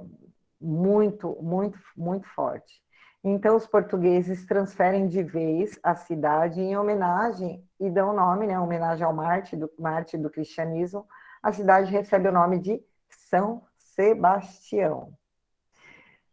[0.60, 2.82] muito, muito, muito forte.
[3.24, 9.06] Então, os portugueses transferem de vez a cidade em homenagem e dão nome, né, homenagem
[9.06, 11.06] ao Marte do, Marte do cristianismo.
[11.42, 15.14] A cidade recebe o nome de São Sebastião.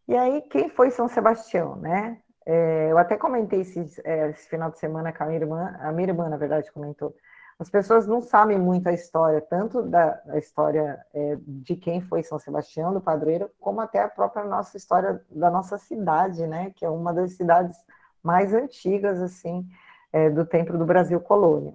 [0.06, 2.20] E aí, quem foi São Sebastião, né?
[2.46, 5.90] É, eu até comentei esse, é, esse, final de semana com a minha irmã, a
[5.92, 7.14] minha irmã, na verdade, comentou.
[7.58, 12.38] As pessoas não sabem muito a história, tanto da, história é, de quem foi São
[12.38, 16.72] Sebastião, do padroeiro, como até a própria nossa história da nossa cidade, né?
[16.76, 17.76] Que é uma das cidades
[18.22, 19.66] mais antigas, assim,
[20.12, 21.74] é, do tempo do Brasil colônia.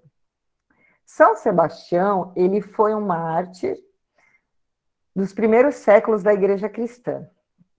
[1.06, 3.78] São Sebastião, ele foi um mártir
[5.16, 7.28] dos primeiros séculos da igreja cristã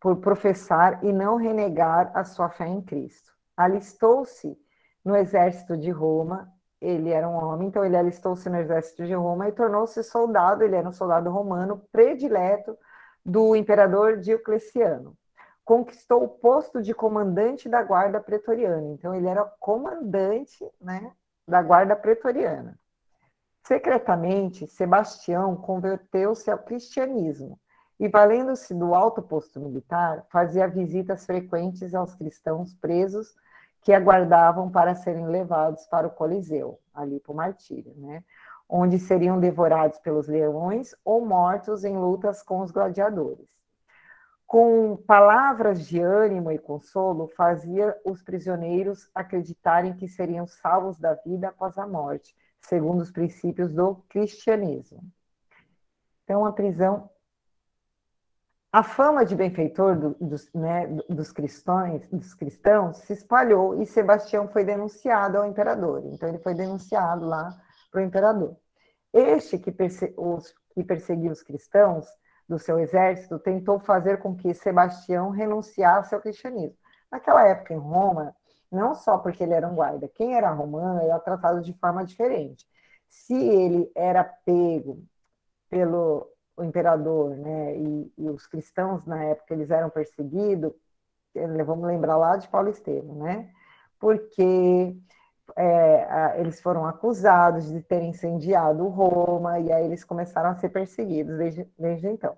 [0.00, 3.32] por professar e não renegar a sua fé em Cristo.
[3.56, 4.56] Alistou-se
[5.04, 6.50] no exército de Roma,
[6.80, 10.74] ele era um homem, então ele alistou-se no exército de Roma e tornou-se soldado, ele
[10.74, 12.76] era um soldado romano predileto
[13.24, 15.14] do imperador Diocleciano.
[15.62, 21.12] Conquistou o posto de comandante da guarda pretoriana, então ele era comandante né,
[21.46, 22.78] da guarda pretoriana.
[23.62, 27.60] Secretamente, Sebastião converteu-se ao cristianismo
[28.00, 33.36] e, valendo-se do alto posto militar, fazia visitas frequentes aos cristãos presos
[33.82, 38.24] que aguardavam para serem levados para o Coliseu, ali para o martírio, né?
[38.66, 43.48] onde seriam devorados pelos leões ou mortos em lutas com os gladiadores.
[44.46, 51.48] Com palavras de ânimo e consolo, fazia os prisioneiros acreditarem que seriam salvos da vida
[51.48, 55.02] após a morte, segundo os princípios do cristianismo.
[56.24, 57.10] Então, a prisão
[58.72, 64.48] a fama de benfeitor do, dos, né, dos, cristãos, dos cristãos se espalhou e Sebastião
[64.48, 66.04] foi denunciado ao imperador.
[66.06, 67.50] Então, ele foi denunciado lá
[67.90, 68.56] para o imperador.
[69.12, 72.06] Este que, perse os, que perseguiu os cristãos
[72.48, 76.76] do seu exército tentou fazer com que Sebastião renunciasse ao cristianismo.
[77.10, 78.34] Naquela época, em Roma,
[78.70, 82.64] não só porque ele era um guarda, quem era romano era tratado de forma diferente.
[83.08, 85.02] Se ele era pego
[85.68, 86.29] pelo
[86.60, 90.72] o imperador, né, e, e, os cristãos na época eles eram perseguidos,
[91.34, 93.50] eh, vamos lembrar lá de Paulo Estevam, né,
[93.98, 94.96] porque
[95.56, 101.36] é, eles foram acusados de terem incendiado Roma, e aí eles começaram a ser perseguidos
[101.38, 102.36] desde, desde então.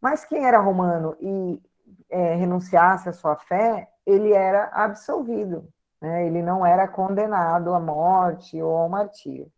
[0.00, 1.60] Mas quem era romano e
[2.08, 5.68] é, renunciasse à sua fé, ele era absolvido,
[6.00, 6.26] né?
[6.26, 9.50] ele não era condenado à morte ou ao martírio.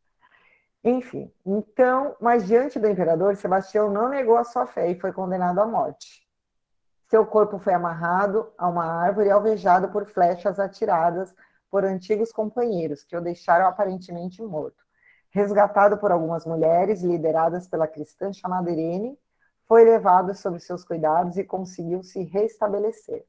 [0.84, 5.60] Enfim, então, mas diante do imperador, Sebastião não negou a sua fé e foi condenado
[5.60, 6.26] à morte.
[7.08, 11.34] Seu corpo foi amarrado a uma árvore e alvejado por flechas atiradas
[11.70, 14.82] por antigos companheiros, que o deixaram aparentemente morto.
[15.30, 19.16] Resgatado por algumas mulheres, lideradas pela cristã chamada Irene,
[19.68, 23.24] foi levado sob seus cuidados e conseguiu se restabelecer.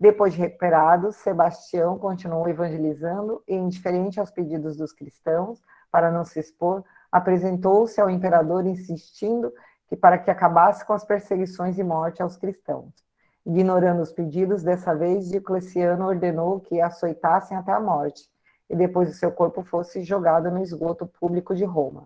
[0.00, 6.38] Depois de recuperado, Sebastião continuou evangelizando e, indiferente aos pedidos dos cristãos, para não se
[6.38, 9.52] expor, apresentou-se ao imperador insistindo
[9.88, 12.92] que para que acabasse com as perseguições e morte aos cristãos.
[13.44, 18.28] Ignorando os pedidos, dessa vez Diocleciano ordenou que açoitassem até a morte,
[18.68, 22.04] e depois o seu corpo fosse jogado no esgoto público de Roma,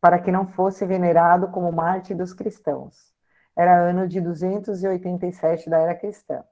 [0.00, 3.12] para que não fosse venerado como Marte dos cristãos.
[3.54, 6.42] Era ano de 287 da era cristã.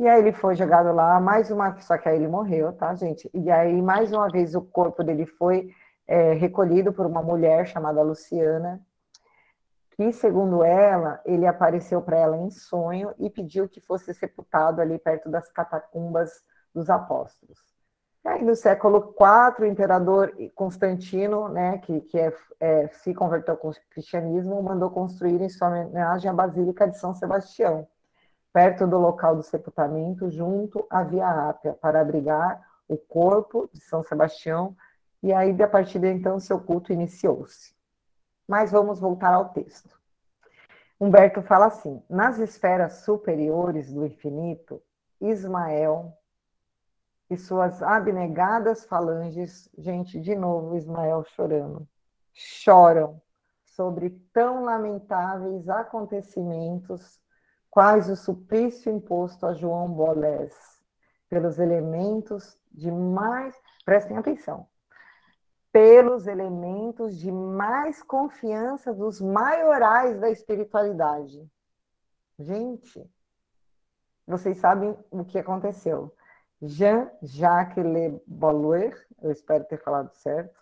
[0.00, 3.28] E aí ele foi jogado lá, mais uma só que aí ele morreu, tá, gente?
[3.34, 5.74] E aí, mais uma vez, o corpo dele foi
[6.08, 8.80] é, recolhido por uma mulher chamada Luciana,
[9.90, 14.98] que, segundo ela, ele apareceu para ela em sonho e pediu que fosse sepultado ali
[14.98, 16.30] perto das catacumbas
[16.74, 17.58] dos apóstolos.
[18.24, 23.58] E aí, no século IV, o imperador Constantino, né, que, que é, é, se converteu
[23.62, 27.86] ao cristianismo, mandou construir em sua homenagem a Basílica de São Sebastião,
[28.52, 34.02] perto do local do sepultamento, junto à Via Ápia, para abrigar o corpo de São
[34.02, 34.76] Sebastião,
[35.22, 37.74] e aí, a partir de então, seu culto iniciou-se.
[38.48, 40.00] Mas vamos voltar ao texto.
[40.98, 44.82] Humberto fala assim: nas esferas superiores do infinito,
[45.20, 46.16] Ismael
[47.28, 51.86] e suas abnegadas falanges, gente, de novo Ismael chorando,
[52.32, 53.20] choram
[53.64, 57.19] sobre tão lamentáveis acontecimentos
[57.70, 60.82] quais o suplício imposto a João Bolés,
[61.28, 63.54] pelos elementos de mais.
[63.84, 64.66] Prestem atenção.
[65.72, 71.48] pelos elementos de mais confiança dos maiorais da espiritualidade.
[72.38, 73.08] Gente,
[74.26, 76.14] vocês sabem o que aconteceu.
[76.60, 80.58] Jean-Jacques Le Bolloir, eu espero ter falado certo,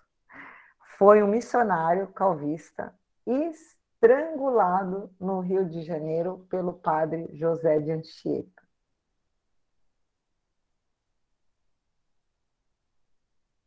[0.99, 2.95] foi um missionário calvista
[4.01, 8.62] estrangulado no Rio de Janeiro pelo padre José de Anchieta.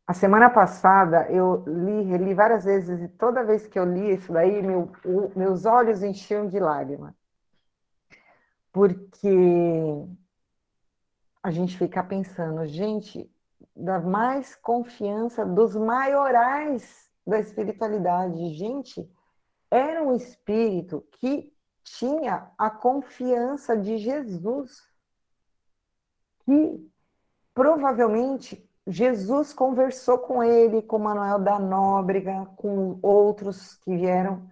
[0.07, 4.31] A semana passada eu li, reli várias vezes, e toda vez que eu li isso
[4.31, 7.15] daí, meu, o, meus olhos enchiam de lágrima.
[8.71, 9.29] Porque
[11.43, 13.29] a gente fica pensando, gente,
[13.75, 18.53] da mais confiança dos maiorais da espiritualidade.
[18.53, 19.09] Gente,
[19.71, 24.85] era um espírito que tinha a confiança de Jesus,
[26.45, 26.91] que
[27.53, 34.49] provavelmente Jesus conversou com ele, com Manuel da Nóbrega, com outros que vieram,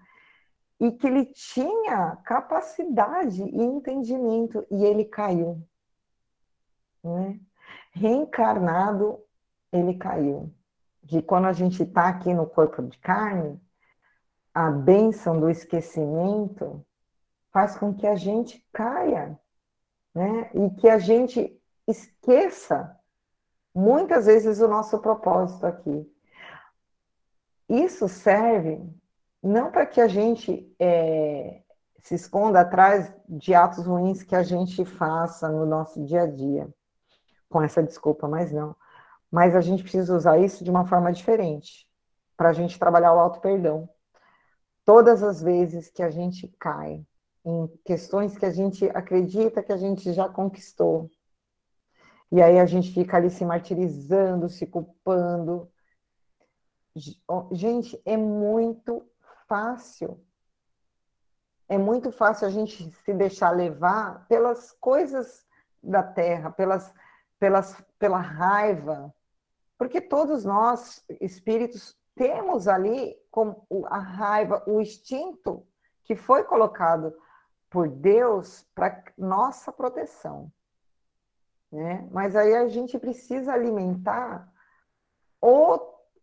[0.79, 5.61] e que ele tinha capacidade e entendimento, e ele caiu.
[7.03, 7.39] Né?
[7.91, 9.19] Reencarnado,
[9.71, 10.53] ele caiu.
[11.05, 13.59] Que quando a gente está aqui no corpo de carne,
[14.59, 16.85] a bênção do esquecimento
[17.49, 19.39] faz com que a gente caia,
[20.13, 20.51] né?
[20.53, 21.57] E que a gente
[21.87, 22.93] esqueça
[23.73, 26.13] muitas vezes o nosso propósito aqui.
[27.69, 28.85] Isso serve
[29.41, 31.61] não para que a gente é,
[31.99, 36.67] se esconda atrás de atos ruins que a gente faça no nosso dia a dia,
[37.47, 38.75] com essa desculpa, mas não.
[39.31, 41.87] Mas a gente precisa usar isso de uma forma diferente,
[42.35, 43.89] para a gente trabalhar o auto-perdão.
[44.89, 47.05] Todas as vezes que a gente cai
[47.45, 51.11] em questões que a gente acredita que a gente já conquistou,
[52.31, 55.71] e aí a gente fica ali se martirizando, se culpando.
[57.51, 59.07] Gente, é muito
[59.47, 60.19] fácil.
[61.67, 65.45] É muito fácil a gente se deixar levar pelas coisas
[65.83, 66.91] da terra, pelas,
[67.37, 69.13] pelas, pela raiva.
[69.77, 75.65] Porque todos nós, espíritos, temos ali como a raiva, o instinto
[76.03, 77.15] que foi colocado
[77.69, 80.51] por Deus para nossa proteção
[81.71, 82.07] né?
[82.11, 84.51] Mas aí a gente precisa alimentar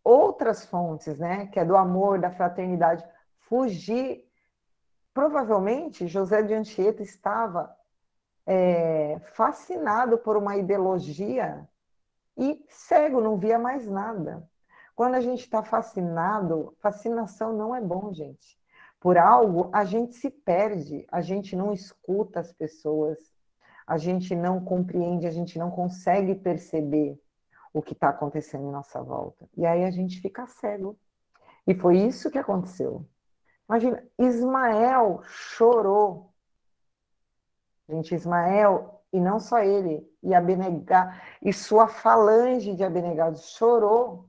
[0.03, 1.47] outras fontes, né?
[1.47, 3.03] Que é do amor, da fraternidade.
[3.39, 4.25] Fugir.
[5.13, 7.75] Provavelmente José de Anchieta estava
[8.45, 11.67] é, fascinado por uma ideologia
[12.37, 14.47] e cego, não via mais nada.
[14.97, 18.57] Quando a gente está fascinado, fascinação não é bom, gente.
[18.99, 23.19] Por algo, a gente se perde, a gente não escuta as pessoas,
[23.85, 27.15] a gente não compreende, a gente não consegue perceber
[27.71, 29.47] o que está acontecendo em nossa volta.
[29.55, 30.97] E aí a gente fica cego.
[31.67, 33.05] E foi isso que aconteceu.
[33.69, 36.33] Imagina, Ismael chorou.
[37.87, 44.27] Gente, Ismael, e não só ele, e Abenegar, e sua falange de abnegados chorou,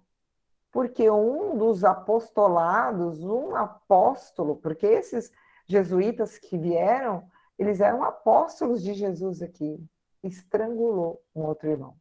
[0.78, 5.32] porque um dos apostolados, um apóstolo, porque esses
[5.66, 7.28] jesuítas que vieram,
[7.58, 9.84] eles eram apóstolos de Jesus aqui.
[10.22, 11.96] Estrangulou um outro irmão.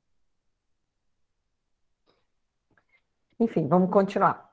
[3.39, 4.47] Enfim, vamos continuar.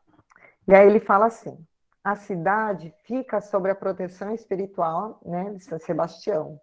[0.66, 1.62] E aí ele fala assim:
[2.02, 6.58] a cidade fica sob a proteção espiritual né, de São Sebastião,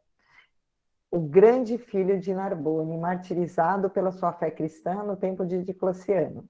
[1.12, 6.50] o grande filho de Narbone, martirizado pela sua fé cristã no tempo de Diocleciano.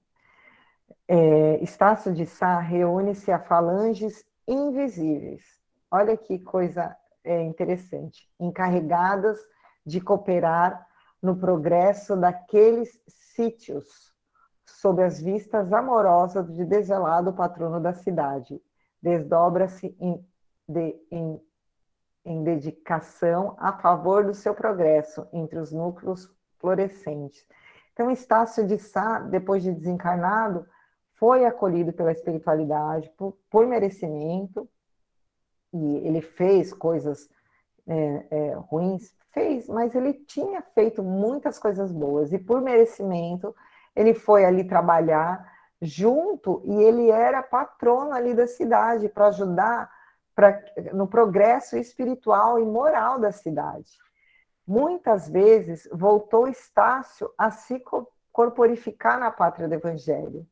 [1.08, 5.42] É, Estácio de Sá reúne-se a falanges invisíveis.
[5.90, 9.38] Olha que coisa é, interessante, encarregadas
[9.84, 10.86] de cooperar
[11.22, 14.12] no progresso daqueles sítios,
[14.66, 18.60] sob as vistas amorosas de deselado patrono da cidade.
[19.00, 20.24] Desdobra-se em,
[20.68, 21.40] de, em,
[22.24, 26.28] em dedicação a favor do seu progresso entre os núcleos
[26.58, 27.46] florescentes.
[27.92, 30.66] Então, Estácio de Sá, depois de desencarnado,
[31.22, 34.68] foi acolhido pela espiritualidade por, por merecimento,
[35.72, 37.30] e ele fez coisas
[37.86, 43.54] é, é, ruins, fez, mas ele tinha feito muitas coisas boas, e por merecimento,
[43.94, 45.48] ele foi ali trabalhar
[45.80, 49.88] junto, e ele era patrono ali da cidade, para ajudar
[50.34, 50.60] pra,
[50.92, 53.92] no progresso espiritual e moral da cidade.
[54.66, 57.80] Muitas vezes voltou Estácio a se
[58.32, 60.44] corporificar na pátria do Evangelho,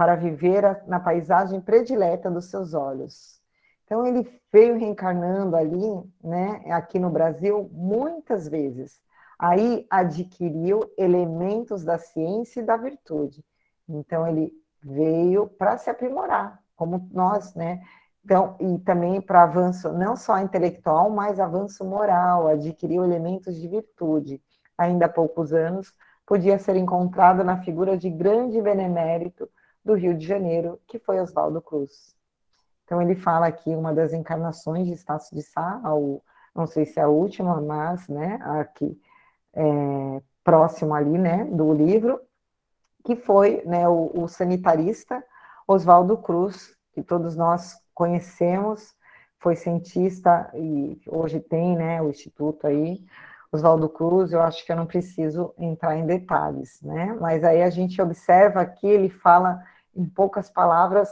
[0.00, 3.38] para viver na paisagem predileta dos seus olhos.
[3.84, 8.98] Então, ele veio reencarnando ali, né, aqui no Brasil, muitas vezes.
[9.38, 13.44] Aí adquiriu elementos da ciência e da virtude.
[13.86, 17.82] Então, ele veio para se aprimorar, como nós, né?
[18.24, 24.42] Então, e também para avanço não só intelectual, mas avanço moral, adquiriu elementos de virtude.
[24.78, 25.92] Ainda há poucos anos,
[26.24, 29.46] podia ser encontrado na figura de grande benemérito
[29.84, 32.14] do Rio de Janeiro, que foi Oswaldo Cruz.
[32.84, 36.22] Então, ele fala aqui uma das encarnações de Estácio de Sá, ao,
[36.54, 39.00] não sei se é a última, mas, né, aqui,
[39.54, 42.20] é, próximo ali, né, do livro,
[43.04, 45.22] que foi, né, o, o sanitarista
[45.66, 48.94] Oswaldo Cruz, que todos nós conhecemos,
[49.38, 53.04] foi cientista e hoje tem, né, o instituto aí,
[53.52, 57.70] Oswaldo Cruz, eu acho que eu não preciso entrar em detalhes, né, mas aí a
[57.70, 59.62] gente observa que ele fala,
[59.94, 61.08] em poucas palavras,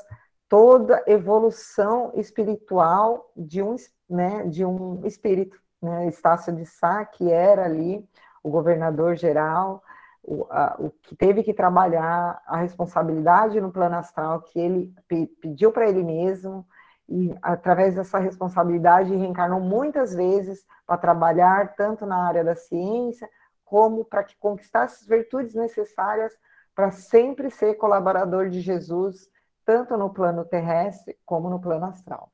[0.48, 3.74] toda evolução espiritual de um,
[4.08, 8.08] né, de um espírito, né, Estácio de Sá, que era ali
[8.42, 9.82] o governador geral,
[10.22, 15.26] o, a, o que teve que trabalhar a responsabilidade no plano astral que ele pe,
[15.40, 16.66] pediu para ele mesmo,
[17.08, 23.28] e através dessa responsabilidade reencarnou muitas vezes para trabalhar tanto na área da ciência,
[23.64, 26.32] como para que conquistasse as virtudes necessárias
[26.74, 29.28] para sempre ser colaborador de Jesus,
[29.64, 32.30] tanto no plano terrestre como no plano astral.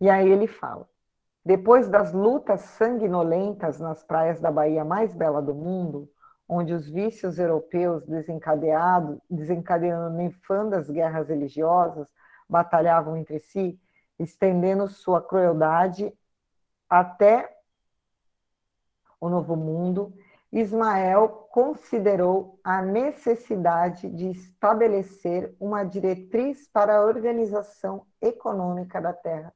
[0.00, 0.88] E aí ele fala:
[1.44, 6.10] depois das lutas sanguinolentas nas praias da Bahia mais bela do mundo,
[6.48, 12.08] onde os vícios europeus desencadeados, desencadeando nefandas guerras religiosas,
[12.50, 13.80] batalhavam entre si,
[14.18, 16.12] estendendo sua crueldade
[16.88, 17.56] até
[19.20, 20.12] o Novo Mundo,
[20.52, 29.54] Ismael considerou a necessidade de estabelecer uma diretriz para a organização econômica da terra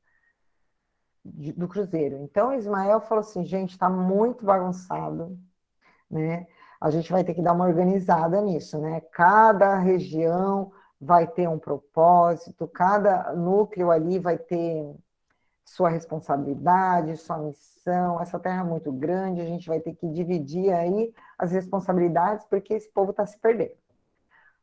[1.25, 2.17] do Cruzeiro.
[2.19, 5.37] Então, Ismael falou assim: gente, está muito bagunçado,
[6.09, 6.47] né?
[6.85, 9.01] a gente vai ter que dar uma organizada nisso, né?
[9.11, 10.71] Cada região
[11.05, 14.95] vai ter um propósito, cada núcleo ali vai ter
[15.65, 18.21] sua responsabilidade, sua missão.
[18.21, 22.75] Essa terra é muito grande, a gente vai ter que dividir aí as responsabilidades, porque
[22.75, 23.75] esse povo está se perdendo.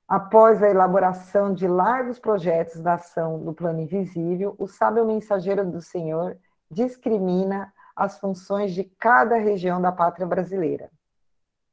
[0.08, 5.82] Após a elaboração de largos projetos da ação do plano invisível, o sábio mensageiro do
[5.82, 6.38] Senhor
[6.70, 10.90] discrimina as funções de cada região da pátria brasileira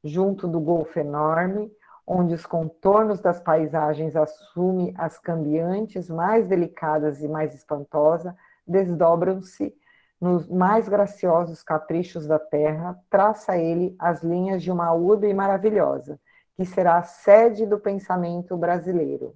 [0.03, 1.71] junto do Golfo Enorme,
[2.11, 8.33] onde os contornos das paisagens assumem as cambiantes mais delicadas e mais espantosas,
[8.65, 9.77] desdobram-se
[10.19, 16.19] nos mais graciosos caprichos da terra, traça ele as linhas de uma urbe maravilhosa,
[16.55, 19.35] que será a sede do pensamento brasileiro.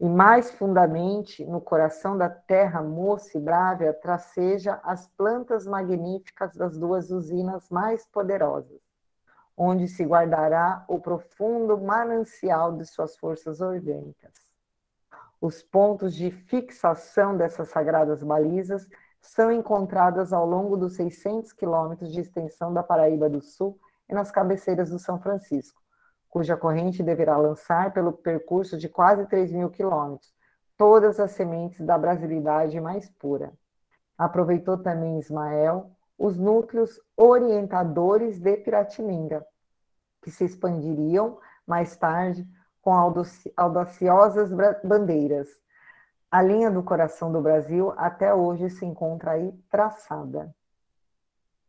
[0.00, 6.76] E mais fundamente, no coração da terra moça e brávia, traceja as plantas magníficas das
[6.76, 8.80] duas usinas mais poderosas,
[9.56, 14.34] onde se guardará o profundo manancial de suas forças orgânicas.
[15.40, 18.88] Os pontos de fixação dessas sagradas balizas
[19.20, 23.78] são encontradas ao longo dos 600 quilômetros de extensão da Paraíba do Sul
[24.08, 25.80] e nas cabeceiras do São Francisco,
[26.28, 30.36] cuja corrente deverá lançar pelo percurso de quase 3 mil quilômetros
[30.76, 33.52] todas as sementes da brasilidade mais pura.
[34.16, 39.46] Aproveitou também Ismael os núcleos orientadores de Piratininga,
[40.22, 42.46] que se expandiriam mais tarde
[42.80, 42.92] com
[43.56, 44.50] audaciosas
[44.82, 45.48] bandeiras.
[46.30, 50.54] A linha do coração do Brasil até hoje se encontra aí traçada.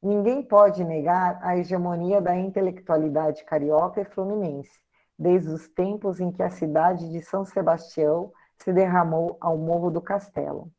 [0.01, 4.81] Ninguém pode negar a hegemonia da intelectualidade carioca e fluminense,
[5.17, 10.01] desde os tempos em que a cidade de São Sebastião se derramou ao Morro do
[10.01, 10.71] Castelo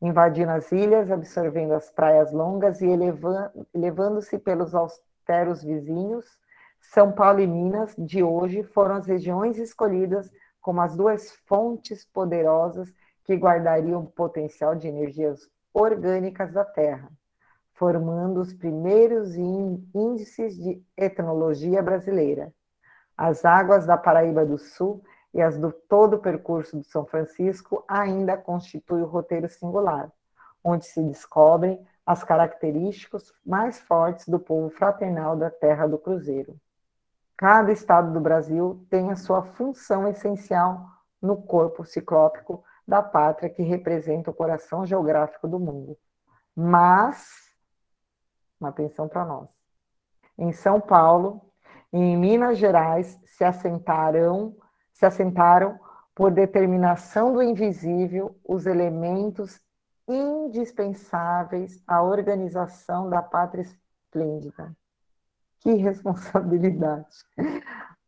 [0.00, 2.86] invadindo as ilhas, absorvendo as praias longas e
[3.74, 6.24] elevando-se pelos austeros vizinhos,
[6.80, 12.92] São Paulo e Minas de hoje foram as regiões escolhidas como as duas fontes poderosas
[13.24, 17.10] que guardariam o potencial de energias orgânicas da Terra,
[17.74, 22.52] formando os primeiros índices de etnologia brasileira.
[23.16, 25.02] As águas da Paraíba do Sul
[25.32, 30.10] e as do todo o percurso do São Francisco ainda constitui o roteiro singular,
[30.62, 36.56] onde se descobrem as características mais fortes do povo fraternal da terra do Cruzeiro.
[37.36, 40.86] Cada estado do Brasil tem a sua função essencial
[41.20, 45.98] no corpo ciclópico da pátria que representa o coração geográfico do mundo.
[46.54, 47.26] Mas,
[48.58, 49.50] uma atenção para nós.
[50.38, 51.42] Em São Paulo
[51.92, 54.56] e em Minas Gerais se assentarão
[54.96, 55.78] se assentaram
[56.14, 59.60] por determinação do invisível os elementos
[60.08, 64.74] indispensáveis à organização da pátria esplêndida.
[65.60, 67.14] Que responsabilidade!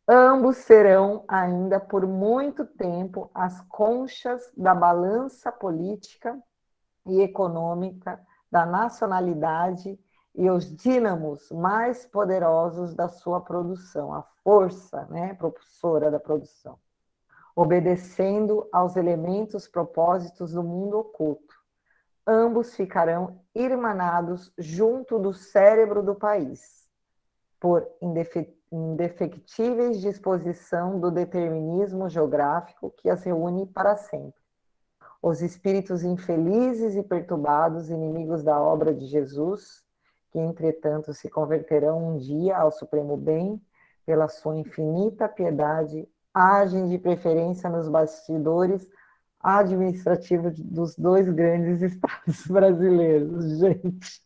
[0.09, 6.39] Ambos serão ainda por muito tempo as conchas da balança política
[7.05, 8.19] e econômica
[8.51, 10.01] da nacionalidade
[10.35, 16.79] e os dínamos mais poderosos da sua produção, a força né, propulsora da produção,
[17.55, 21.55] obedecendo aos elementos propósitos do mundo oculto.
[22.27, 26.89] Ambos ficarão irmanados junto do cérebro do país,
[27.61, 27.87] por
[28.73, 34.41] indefectíveis disposição do determinismo geográfico que as reúne para sempre.
[35.23, 39.85] Os espíritos infelizes e perturbados, inimigos da obra de Jesus,
[40.31, 43.61] que entretanto se converterão um dia ao supremo bem,
[44.09, 48.89] pela sua infinita piedade, agem de preferência nos bastidores
[49.39, 54.23] administrativos dos dois grandes estados brasileiros, gente.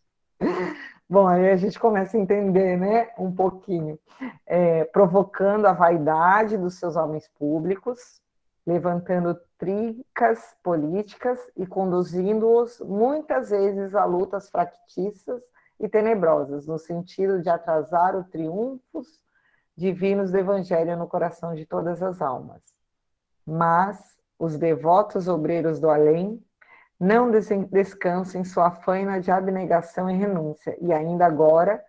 [1.10, 3.98] Bom, aí a gente começa a entender, né, um pouquinho,
[4.46, 8.22] é, provocando a vaidade dos seus homens públicos,
[8.64, 15.42] levantando tricas políticas e conduzindo-os muitas vezes a lutas fractícias
[15.80, 19.21] e tenebrosas, no sentido de atrasar os triunfos
[19.76, 22.62] divinos do Evangelho no coração de todas as almas.
[23.46, 23.98] Mas
[24.38, 26.42] os devotos obreiros do além
[26.98, 30.76] não descansem sua faina de abnegação e renúncia.
[30.80, 31.82] E ainda agora,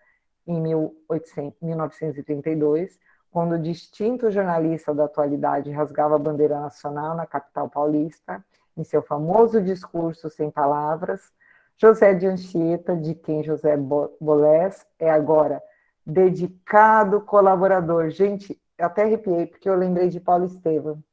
[0.48, 3.00] em 1800, 1932,
[3.30, 8.44] quando o distinto jornalista da atualidade rasgava a bandeira nacional na capital paulista,
[8.76, 11.32] em seu famoso discurso sem palavras,
[11.78, 15.62] José de Anchieta, de quem José Bolés é agora
[16.06, 18.10] dedicado colaborador.
[18.10, 21.04] Gente, até arrepiei, porque eu lembrei de Paulo Estevam,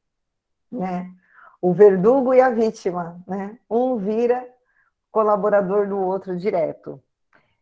[0.71, 1.11] né?
[1.61, 3.59] o verdugo e a vítima, né?
[3.69, 4.47] Um vira
[5.11, 7.01] colaborador do outro direto.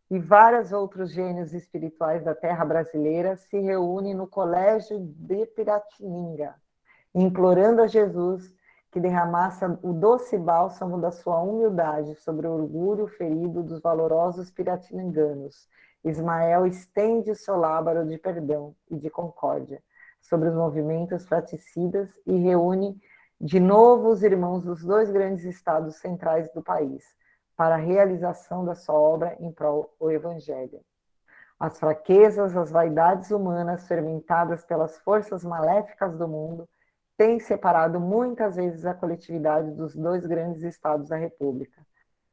[0.09, 6.55] E vários outros gênios espirituais da terra brasileira se reúnem no Colégio de Piratininga,
[7.13, 8.55] implorando a Jesus
[8.91, 15.67] que derramasse o doce bálsamo da sua humildade sobre o orgulho ferido dos valorosos piratininganos.
[16.03, 19.81] Ismael estende seu lábaro de perdão e de concórdia
[20.21, 22.99] sobre os movimentos fraticidas e reúne
[23.39, 27.03] de novo os irmãos dos dois grandes estados centrais do país,
[27.55, 30.81] para a realização da sua obra em prol do Evangelho.
[31.59, 36.67] As fraquezas, as vaidades humanas fermentadas pelas forças maléficas do mundo
[37.17, 41.85] têm separado muitas vezes a coletividade dos dois grandes estados da República,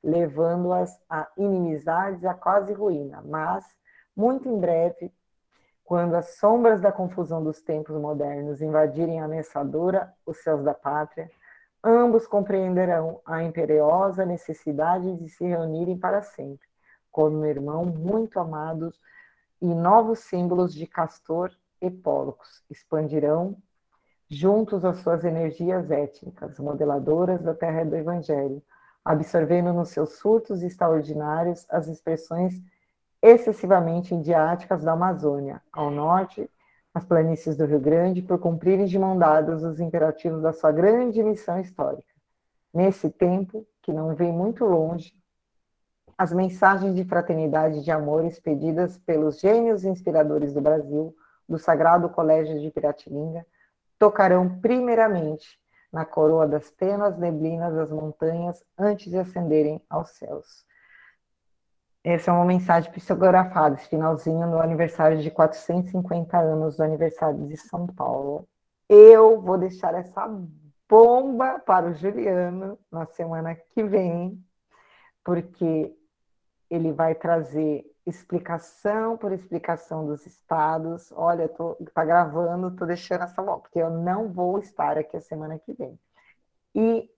[0.03, 3.65] levando-as a inimizades a quase ruína, mas,
[4.15, 5.13] muito em breve,
[5.85, 11.31] quando as sombras da confusão dos tempos modernos invadirem ameaçadora os céus da pátria,
[11.83, 16.67] ambos compreenderão a imperiosa necessidade de se reunirem para sempre,
[17.11, 19.01] como irmão muito amados
[19.63, 21.51] e novos símbolos de Castor
[21.81, 23.57] e Pólux expandirão
[24.29, 28.63] juntos as suas energias étnicas, modeladoras da terra do Evangelho,
[29.07, 32.61] absorvendo nos seus surtos extraordinários as expressões
[33.23, 36.51] excessivamente indiáticas da Amazônia, ao norte,
[36.93, 41.23] as planícies do Rio Grande, por cumprirem de mão dadas os imperativos da sua grande
[41.23, 42.13] missão histórica.
[42.75, 45.15] Nesse tempo, que não vem muito longe,
[46.19, 51.15] as mensagens de fraternidade e de amor expedidas pelos gênios inspiradores do Brasil,
[51.49, 53.47] do Sagrado Colégio de Piratininga,
[53.99, 55.61] tocarão primeiramente
[55.97, 60.67] na coroa das tênuas neblinas das montanhas antes de ascenderem aos céus.
[62.05, 67.57] Essa é uma mensagem psicografada, esse finalzinho no aniversário de 450 anos do aniversário de
[67.57, 68.47] São Paulo.
[68.87, 70.29] Eu vou deixar essa
[70.87, 74.39] bomba para o Juliano na semana que vem,
[75.25, 75.97] porque
[76.69, 81.13] ele vai trazer explicação por explicação dos estados.
[81.13, 85.21] Olha, tô, tá gravando, tô deixando essa bomba, porque eu não vou estar aqui a
[85.21, 85.99] semana que vem.
[86.75, 87.11] E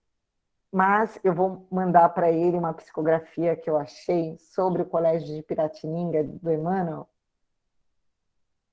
[0.71, 5.41] mas eu vou mandar para ele uma psicografia que eu achei sobre o Colégio de
[5.41, 7.09] Piratininga do Emmanuel,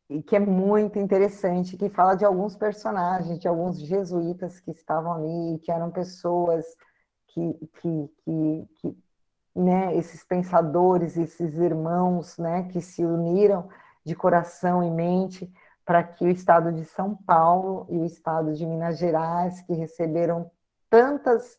[0.08, 5.12] e que é muito interessante, que fala de alguns personagens, de alguns jesuítas que estavam
[5.14, 6.64] ali, que eram pessoas
[7.26, 8.98] que, que, que, que
[9.56, 13.68] né, esses pensadores, esses irmãos, né, que se uniram
[14.04, 15.50] de coração e mente
[15.84, 20.50] para que o estado de São Paulo e o estado de Minas Gerais, que receberam
[20.90, 21.58] tantas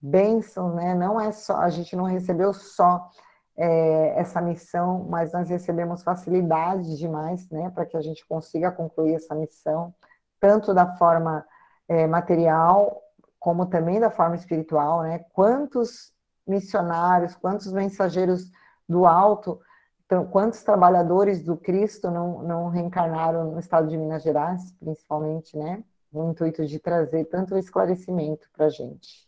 [0.00, 0.94] bênção, né?
[0.94, 3.10] Não é só, a gente não recebeu só
[3.56, 7.70] é, essa missão, mas nós recebemos facilidade demais, né?
[7.70, 9.94] Para que a gente consiga concluir essa missão,
[10.38, 11.44] tanto da forma
[11.88, 13.02] é, material,
[13.40, 15.20] como também da forma espiritual, né?
[15.32, 16.13] Quantos
[16.46, 18.50] missionários, quantos mensageiros
[18.88, 19.60] do alto
[20.06, 25.82] então, quantos trabalhadores do Cristo não, não reencarnaram no estado de Minas Gerais, principalmente, né?
[26.12, 29.26] No intuito de trazer tanto esclarecimento para a gente.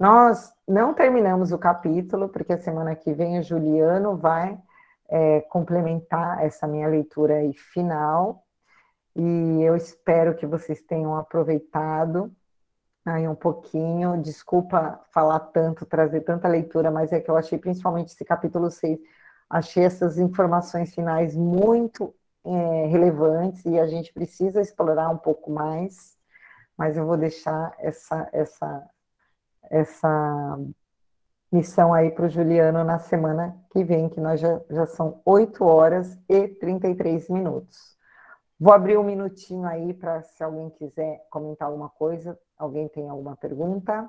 [0.00, 4.58] Nós não terminamos o capítulo, porque a semana que vem o Juliano vai
[5.08, 8.42] é, complementar essa minha leitura aí final.
[9.14, 12.34] E eu espero que vocês tenham aproveitado
[13.04, 14.20] aí um pouquinho.
[14.20, 18.98] Desculpa falar tanto, trazer tanta leitura, mas é que eu achei principalmente esse capítulo 6
[19.52, 26.16] achei essas informações finais muito é, relevantes e a gente precisa explorar um pouco mais,
[26.76, 28.90] mas eu vou deixar essa, essa,
[29.70, 30.58] essa
[31.52, 35.62] missão aí para o Juliano na semana que vem, que nós já, já são 8
[35.62, 37.94] horas e 33 minutos.
[38.58, 43.36] Vou abrir um minutinho aí para se alguém quiser comentar alguma coisa, alguém tem alguma
[43.36, 44.08] pergunta?